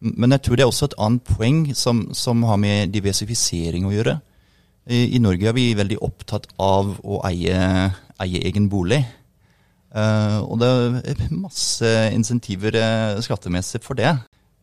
Men 0.00 0.32
jeg 0.34 0.42
tror 0.42 0.56
det 0.56 0.64
er 0.64 0.72
også 0.72 0.88
et 0.88 0.98
annet 0.98 1.28
poeng 1.28 1.60
som, 1.76 2.06
som 2.16 2.42
har 2.48 2.58
med 2.58 2.90
diversifisering 2.94 3.84
å 3.86 3.92
gjøre. 3.94 4.16
I, 4.90 5.04
I, 5.12 5.20
Norge 5.22 5.46
er 5.46 5.54
vi 5.54 5.68
veldig 5.78 6.00
opptatt 6.02 6.48
av 6.58 6.96
å 7.04 7.20
eie, 7.28 7.60
eie 8.24 8.42
egen 8.48 8.70
bolig. 8.72 9.04
Uh, 9.92 10.40
og 10.46 10.58
det 10.62 10.70
er 11.12 11.22
masse 11.34 11.92
insentiver 12.14 12.74
uh, 12.80 13.20
skattemessig 13.22 13.84
for 13.84 14.00
det. 14.00 14.16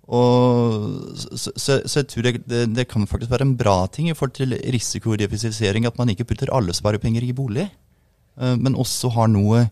Og, 0.08 1.18
så, 1.20 1.52
så, 1.60 1.74
så, 1.84 2.00
jeg 2.00 2.08
tror 2.08 2.24
det, 2.24 2.34
det, 2.48 2.62
det, 2.78 2.86
kan 2.88 3.08
faktisk 3.08 3.32
være 3.32 3.44
en 3.44 3.58
bra 3.60 3.82
ting 3.92 4.08
i 4.08 4.16
forhold 4.16 4.38
til 4.38 4.56
risikodifisifisering 4.56 5.88
at 5.88 5.98
man 6.00 6.14
ikke 6.14 6.30
putter 6.30 6.52
alle 6.56 6.76
sparepenger 6.76 7.26
i 7.28 7.36
bolig, 7.36 7.68
uh, 8.40 8.56
men 8.56 8.78
også 8.80 9.12
har 9.18 9.28
noe 9.28 9.66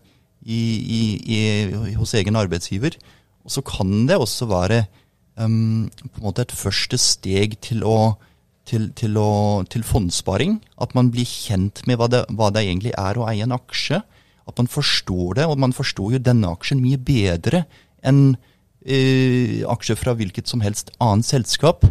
i, 0.44 0.60
i, 0.60 1.00
i, 1.24 1.94
hos 1.96 2.12
egen 2.18 2.36
arbeidsgiver. 2.36 2.98
Og 3.46 3.54
så 3.54 3.62
kan 3.64 4.04
det 4.10 4.18
også 4.20 4.48
være 4.50 4.84
um, 5.40 5.88
på 5.88 6.20
en 6.20 6.26
måte 6.28 6.44
et 6.44 6.52
første 6.52 6.98
steg 7.00 7.56
til, 7.64 7.80
å, 7.86 8.18
til, 8.68 8.90
til, 8.98 9.16
å, 9.16 9.64
til 9.72 9.86
fondssparing. 9.86 10.58
At 10.82 10.92
man 10.98 11.08
blir 11.14 11.24
kjent 11.24 11.80
med 11.88 11.96
hva 11.96 12.10
det, 12.12 12.26
hva 12.36 12.50
det 12.52 12.66
egentlig 12.66 12.92
er 12.98 13.16
å 13.16 13.24
eie 13.30 13.46
en 13.46 13.56
aksje. 13.56 14.02
At 14.46 14.60
man 14.60 14.68
forstår 14.70 15.40
det, 15.40 15.48
og 15.48 15.58
man 15.64 15.74
forstår 15.74 16.18
jo 16.18 16.22
denne 16.22 16.52
aksjen 16.52 16.84
mye 16.84 17.00
bedre 17.00 17.64
enn 18.06 18.36
eh, 18.86 19.62
aksjer 19.68 19.98
fra 19.98 20.14
hvilket 20.16 20.48
som 20.50 20.62
helst 20.64 20.92
annet 21.02 21.28
selskap. 21.28 21.86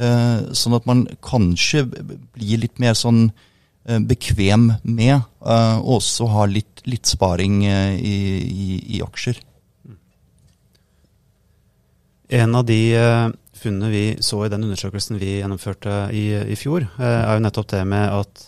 Eh, 0.00 0.50
sånn 0.56 0.76
at 0.76 0.88
man 0.88 1.04
kanskje 1.24 1.84
blir 1.90 2.62
litt 2.62 2.80
mer 2.82 2.96
sånn 2.98 3.28
eh, 3.28 4.00
bekvem 4.00 4.70
med 4.82 5.16
eh, 5.18 5.76
å 5.78 5.98
også 5.98 6.28
ha 6.32 6.46
litt, 6.48 6.82
litt 6.88 7.10
sparing 7.10 7.62
eh, 7.68 7.98
i, 7.98 8.16
i, 8.40 8.68
i, 8.96 9.02
aksjer. 9.04 9.42
En 12.40 12.54
av 12.56 12.64
de 12.64 12.80
eh, 12.96 13.26
funnene 13.60 13.92
vi 13.92 14.04
så 14.24 14.44
i 14.46 14.52
den 14.52 14.64
undersøkelsen 14.68 15.20
vi 15.20 15.36
gjennomførte 15.40 16.06
i, 16.16 16.30
i 16.54 16.56
fjor, 16.56 16.86
er 16.96 17.34
jo 17.36 17.44
nettopp 17.44 17.74
det 17.74 17.84
med 17.90 18.08
at 18.22 18.46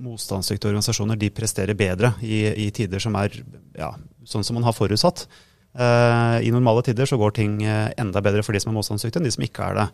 motstandsdyktige 0.00 0.70
organisasjoner 0.72 1.16
de 1.20 1.30
presterer 1.32 1.76
bedre 1.76 2.12
i, 2.24 2.42
i 2.66 2.70
tider 2.74 3.00
som 3.02 3.16
er 3.20 3.34
ja, 3.76 3.94
sånn 4.28 4.44
som 4.44 4.56
man 4.58 4.66
har 4.68 4.76
forutsatt. 4.76 5.26
Uh, 5.70 6.42
I 6.42 6.50
normale 6.50 6.82
tider 6.82 7.06
så 7.06 7.18
går 7.20 7.36
ting 7.36 7.60
enda 7.62 8.22
bedre 8.24 8.42
for 8.42 8.56
de 8.56 8.62
som 8.62 8.72
er 8.72 8.78
motstandsdyktige, 8.78 9.20
enn 9.22 9.28
de 9.28 9.34
som 9.36 9.44
ikke 9.46 9.68
er 9.68 9.78
det. 9.78 9.88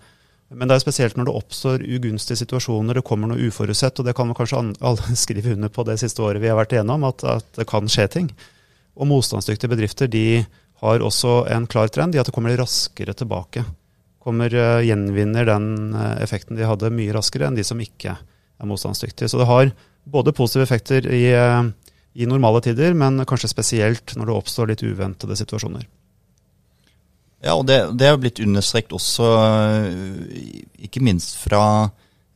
Men 0.54 0.70
det 0.70 0.76
er 0.76 0.82
spesielt 0.84 1.16
når 1.18 1.26
det 1.26 1.38
oppstår 1.40 1.82
ugunstige 1.82 2.38
situasjoner, 2.38 2.98
det 2.98 3.06
kommer 3.06 3.30
noe 3.30 3.48
uforutsett, 3.48 3.98
og 3.98 4.06
det 4.06 4.14
kan 4.16 4.30
kanskje 4.36 4.60
alle 4.88 5.16
skrive 5.18 5.56
under 5.56 5.72
på 5.72 5.86
det 5.88 5.98
siste 6.02 6.22
året 6.22 6.42
vi 6.42 6.52
har 6.52 6.58
vært 6.58 6.76
igjennom, 6.76 7.06
at, 7.08 7.24
at 7.26 7.48
det 7.58 7.66
kan 7.70 7.90
skje 7.90 8.06
ting. 8.18 8.30
Og 8.96 9.10
motstandsdyktige 9.10 9.72
bedrifter 9.72 10.10
de 10.10 10.44
har 10.84 11.02
også 11.02 11.42
en 11.52 11.66
klar 11.68 11.90
trend 11.92 12.14
i 12.14 12.20
at 12.20 12.28
det 12.28 12.34
kommer 12.36 12.54
raskere 12.56 13.16
tilbake. 13.16 13.64
Kommer, 14.22 14.54
uh, 14.54 14.84
Gjenvinner 14.86 15.48
den 15.48 15.68
effekten 16.22 16.58
de 16.58 16.68
hadde 16.68 16.94
mye 16.94 17.14
raskere 17.16 17.50
enn 17.50 17.58
de 17.58 17.66
som 17.66 17.82
ikke 17.82 18.14
er 18.14 18.70
motstandsdyktige. 18.70 19.28
Så 19.28 19.42
det 19.42 19.50
har 19.50 19.72
både 20.06 20.34
positive 20.36 20.62
effekter 20.62 21.08
i, 21.10 21.24
i 22.16 22.26
normale 22.28 22.62
tider, 22.64 22.96
men 22.96 23.20
kanskje 23.28 23.52
spesielt 23.52 24.16
når 24.16 24.30
det 24.30 24.36
oppstår 24.36 24.72
litt 24.72 24.84
uventede 24.86 25.36
situasjoner. 25.36 25.84
Ja, 27.44 27.52
og 27.52 27.66
det, 27.68 27.76
det 28.00 28.08
er 28.08 28.16
blitt 28.18 28.40
understreket 28.40 28.94
også, 28.96 29.28
eh, 29.36 30.62
ikke 30.88 31.04
minst 31.04 31.36
fra 31.38 31.90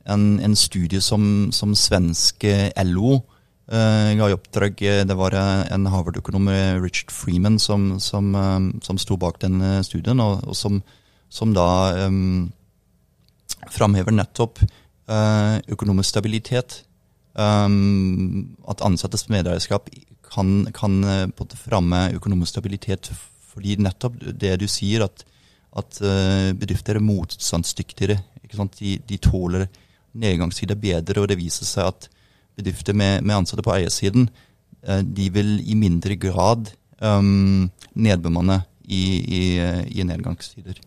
en, 0.05 0.37
en 0.43 0.55
studie 0.57 1.01
som, 1.01 1.49
som 1.53 1.73
svenske 1.77 2.71
LO 2.85 3.17
uh, 3.17 4.09
ga 4.17 4.29
i 4.29 4.35
oppdrag. 4.35 4.81
Det 5.09 5.17
var 5.17 5.35
en 5.37 5.89
Harvard-økonom, 5.93 6.49
Richard 6.81 7.13
Freeman, 7.13 7.59
som, 7.61 7.99
som, 7.99 8.33
um, 8.35 8.71
som 8.81 8.97
sto 9.01 9.17
bak 9.21 9.41
den 9.43 9.61
studien, 9.85 10.21
og, 10.23 10.41
og 10.47 10.57
som, 10.57 10.81
som, 11.29 11.53
da 11.53 12.07
um, 12.07 12.49
framhever 13.69 14.15
nettopp 14.15 14.63
uh, 14.65 15.57
økonomisk 15.69 16.15
stabilitet. 16.15 16.81
Um, 17.31 18.57
at 18.67 18.81
ansattes 18.83 19.29
medeierskap 19.31 19.85
kan, 20.27 20.65
kan 20.75 20.97
uh, 21.07 21.55
framme 21.55 22.09
økonomisk 22.17 22.57
stabilitet 22.57 23.07
fordi 23.51 23.77
nettopp 23.79 24.17
det 24.19 24.57
du 24.59 24.67
sier, 24.67 25.05
at, 25.05 25.23
at 25.79 26.01
uh, 26.03 26.51
bedrifter 26.59 26.99
er 26.99 27.03
motstandsdyktigere. 27.03 28.19
De, 28.51 28.97
de, 29.07 29.17
tåler 29.17 29.69
nedgangstider 30.11 30.75
bedre, 30.75 31.21
og 31.21 31.29
det 31.31 31.39
viser 31.39 31.67
seg 31.67 31.87
at 31.87 32.09
bedrifter 32.59 32.95
med, 32.95 33.23
med 33.23 33.37
ansatte 33.37 33.63
på 33.63 33.77
eiersiden 33.77 34.27
uh, 34.87 34.99
de 34.99 35.29
vil 35.31 35.59
i 35.63 35.77
mindre 35.79 36.19
grad 36.19 36.73
um, 36.99 37.69
nedbemanne 37.95 38.59
i, 38.83 39.03
i, 39.23 39.41
i, 39.87 40.03
nedgangstider. 40.03 40.83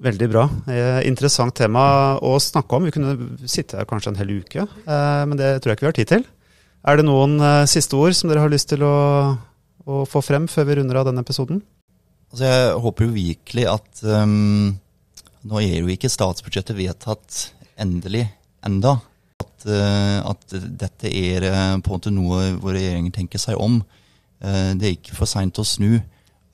Veldig 0.00 0.28
bra. 0.32 0.46
Eh, 0.72 1.02
interessant 1.08 1.52
tema 1.56 2.16
å 2.24 2.36
snakke 2.40 2.76
om. 2.76 2.86
Vi 2.88 2.94
kunne 2.94 3.48
sitte 3.48 3.76
her 3.76 3.88
kanskje 3.88 4.14
en 4.14 4.20
hel 4.20 4.32
uke, 4.40 4.64
eh, 4.64 5.24
men 5.28 5.36
det 5.36 5.58
tror 5.60 5.72
jeg 5.72 5.78
ikke 5.78 5.86
vi 5.86 5.90
har 5.90 5.98
tid 5.98 6.12
til. 6.14 6.24
Er 6.88 6.96
det 6.96 7.04
noen 7.04 7.36
eh, 7.44 7.66
siste 7.68 7.98
ord 7.98 8.16
som 8.16 8.30
dere 8.30 8.40
har 8.40 8.52
lyst 8.52 8.70
til 8.72 8.84
å, 8.86 8.94
å 9.84 10.04
få 10.08 10.22
frem 10.24 10.48
før 10.48 10.70
vi 10.70 10.78
runder 10.78 11.02
av 11.02 11.10
denne 11.10 11.20
episoden? 11.20 11.60
Altså 12.30 12.48
jeg 12.48 12.80
håper 12.86 13.04
jo 13.04 13.12
virkelig 13.12 13.66
at 13.66 14.02
um, 14.06 14.78
Nå 15.50 15.60
er 15.64 15.80
jo 15.80 15.88
ikke 15.90 16.10
statsbudsjettet 16.12 16.76
vedtatt 16.76 17.38
endelig 17.80 18.26
enda. 18.64 18.98
At, 19.40 19.64
uh, 19.66 20.20
at 20.30 20.56
dette 20.80 21.08
er 21.08 21.46
uh, 21.48 21.76
på 21.80 21.90
en 21.90 21.96
måte 21.96 22.12
noe 22.12 22.42
hvor 22.60 22.76
regjeringen 22.76 23.12
tenker 23.12 23.40
seg 23.40 23.56
om. 23.60 23.78
Uh, 24.44 24.76
det 24.76 24.86
er 24.86 24.96
ikke 24.98 25.16
for 25.16 25.28
seint 25.28 25.58
å 25.60 25.64
snu. 25.64 25.98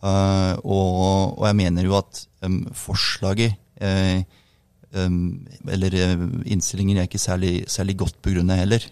Og, 0.03 1.39
og, 1.39 1.47
jeg 1.49 1.57
mener 1.57 1.87
jo 1.87 1.97
at 1.99 2.21
um, 2.47 2.61
forslaget 2.77 3.57
um, 3.81 5.47
eller 5.73 5.97
innstillingen 6.47 6.99
er 7.01 7.09
ikke 7.09 7.21
særlig, 7.21 7.65
særlig 7.69 7.97
godt 7.99 8.21
begrunnet 8.23 8.61
heller. 8.61 8.85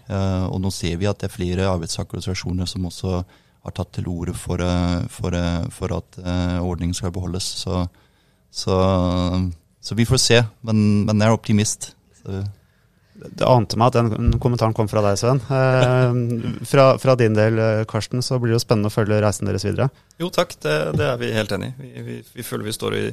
og 0.51 0.59
nå 0.61 0.69
ser 0.69 0.97
vi 1.01 1.07
at 1.09 1.21
det 1.21 1.29
er 1.29 1.33
flere 1.33 1.69
arbeidstakerorganisasjoner 1.71 2.69
som 2.69 2.85
også 2.85 3.23
har 3.65 3.73
tatt 3.73 3.95
til 3.97 4.09
orde 4.11 4.35
for, 4.37 4.61
eh, 4.61 5.05
for, 5.09 5.33
eh, 5.33 5.65
for 5.73 5.93
at 5.97 6.19
uh, 6.21 6.59
ordningen 6.61 6.93
skal 6.93 7.13
beholdes. 7.13 7.47
Så, 7.63 7.85
så, 8.51 8.75
så, 9.81 9.97
vi 9.97 10.05
får 10.05 10.21
se, 10.21 10.41
men, 10.61 11.05
men 11.07 11.21
jeg 11.21 11.31
er 11.31 11.37
optimist. 11.39 11.95
Så. 12.21 12.43
Det 13.15 13.47
ante 13.47 13.79
meg 13.79 13.93
at 13.93 14.11
den 14.11 14.35
kommentaren 14.43 14.75
kom 14.75 14.89
fra 14.91 15.03
deg, 15.05 15.19
Sven. 15.19 15.39
Eh, 15.47 16.65
fra, 16.67 16.89
fra, 17.01 17.15
din 17.19 17.37
del, 17.37 17.61
Karsten, 17.89 18.23
så 18.25 18.39
blir 18.41 18.53
det 18.53 18.59
jo 18.59 18.65
spennende 18.65 18.91
å 18.91 18.95
følge 18.95 19.21
reisen 19.23 19.47
deres 19.47 19.65
videre. 19.67 19.87
Jo 20.19 20.29
takk, 20.33 20.57
det, 20.65 20.75
det 20.99 21.07
er 21.07 21.21
vi 21.21 21.31
helt 21.35 21.55
enig 21.55 21.71
i. 21.71 21.75
Vi, 21.79 22.05
vi, 22.09 22.19
vi, 22.35 22.45
føler 22.47 22.67
vi 22.67 22.75
står 22.75 22.97
i, 22.99 23.05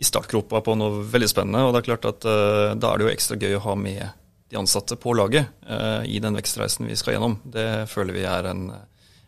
i 0.00 0.08
startgropa 0.08 0.62
på 0.64 0.78
noe 0.80 1.04
veldig 1.12 1.30
spennende. 1.30 1.66
Og 1.66 1.74
det 1.74 1.82
er 1.82 1.90
klart 1.92 2.08
at 2.10 2.28
eh, 2.30 2.72
da 2.80 2.92
er 2.92 3.00
det 3.00 3.08
jo 3.08 3.14
ekstra 3.14 3.40
gøy 3.40 3.58
å 3.60 3.64
ha 3.68 3.76
med 3.78 4.02
de 4.52 4.60
ansatte 4.60 4.96
på 5.00 5.12
laget 5.16 5.52
eh, 5.68 6.02
i 6.16 6.18
den 6.24 6.36
vekstreisen 6.40 6.88
vi 6.88 6.96
skal 6.98 7.18
gjennom. 7.18 7.38
Det 7.44 7.68
føler 7.92 8.16
vi 8.16 8.26
er 8.28 8.52
en 8.52 8.68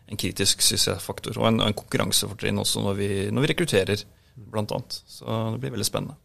en 0.07 0.19
kritisk 0.19 0.63
suksessfaktor, 0.63 1.35
og 1.41 1.49
en, 1.49 1.61
en 1.63 1.75
konkurransefortrinn 1.75 2.61
også 2.61 2.83
når 2.85 2.95
vi, 2.99 3.09
når 3.33 3.43
vi 3.43 3.49
rekrutterer, 3.51 4.03
bl.a. 4.37 4.79
Så 4.87 5.37
det 5.53 5.61
blir 5.63 5.73
veldig 5.75 5.87
spennende 5.87 6.15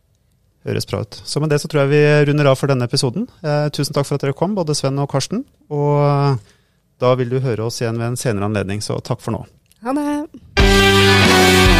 høres 0.66 0.88
bra 0.88 1.02
ut. 1.02 1.18
Så 1.24 1.42
med 1.42 1.52
det 1.52 1.60
så 1.62 1.70
tror 1.70 1.84
jeg 1.84 1.92
vi 1.92 2.02
runder 2.30 2.50
av 2.52 2.58
for 2.60 2.70
denne 2.70 2.86
episoden. 2.88 3.28
Eh, 3.42 3.68
tusen 3.74 3.96
takk 3.96 4.08
for 4.08 4.18
at 4.18 4.26
dere 4.26 4.36
kom, 4.38 4.56
både 4.58 4.76
Sven 4.78 5.00
og 5.02 5.10
Karsten. 5.12 5.44
Og 5.72 5.98
eh, 6.06 6.54
da 7.02 7.14
vil 7.18 7.32
du 7.32 7.40
høre 7.42 7.66
oss 7.66 7.82
igjen 7.82 7.98
ved 7.98 8.12
en 8.12 8.20
senere 8.20 8.50
anledning, 8.50 8.84
så 8.84 9.00
takk 9.02 9.24
for 9.24 9.34
nå. 9.34 9.44
Ha 9.82 9.96
det. 9.98 11.71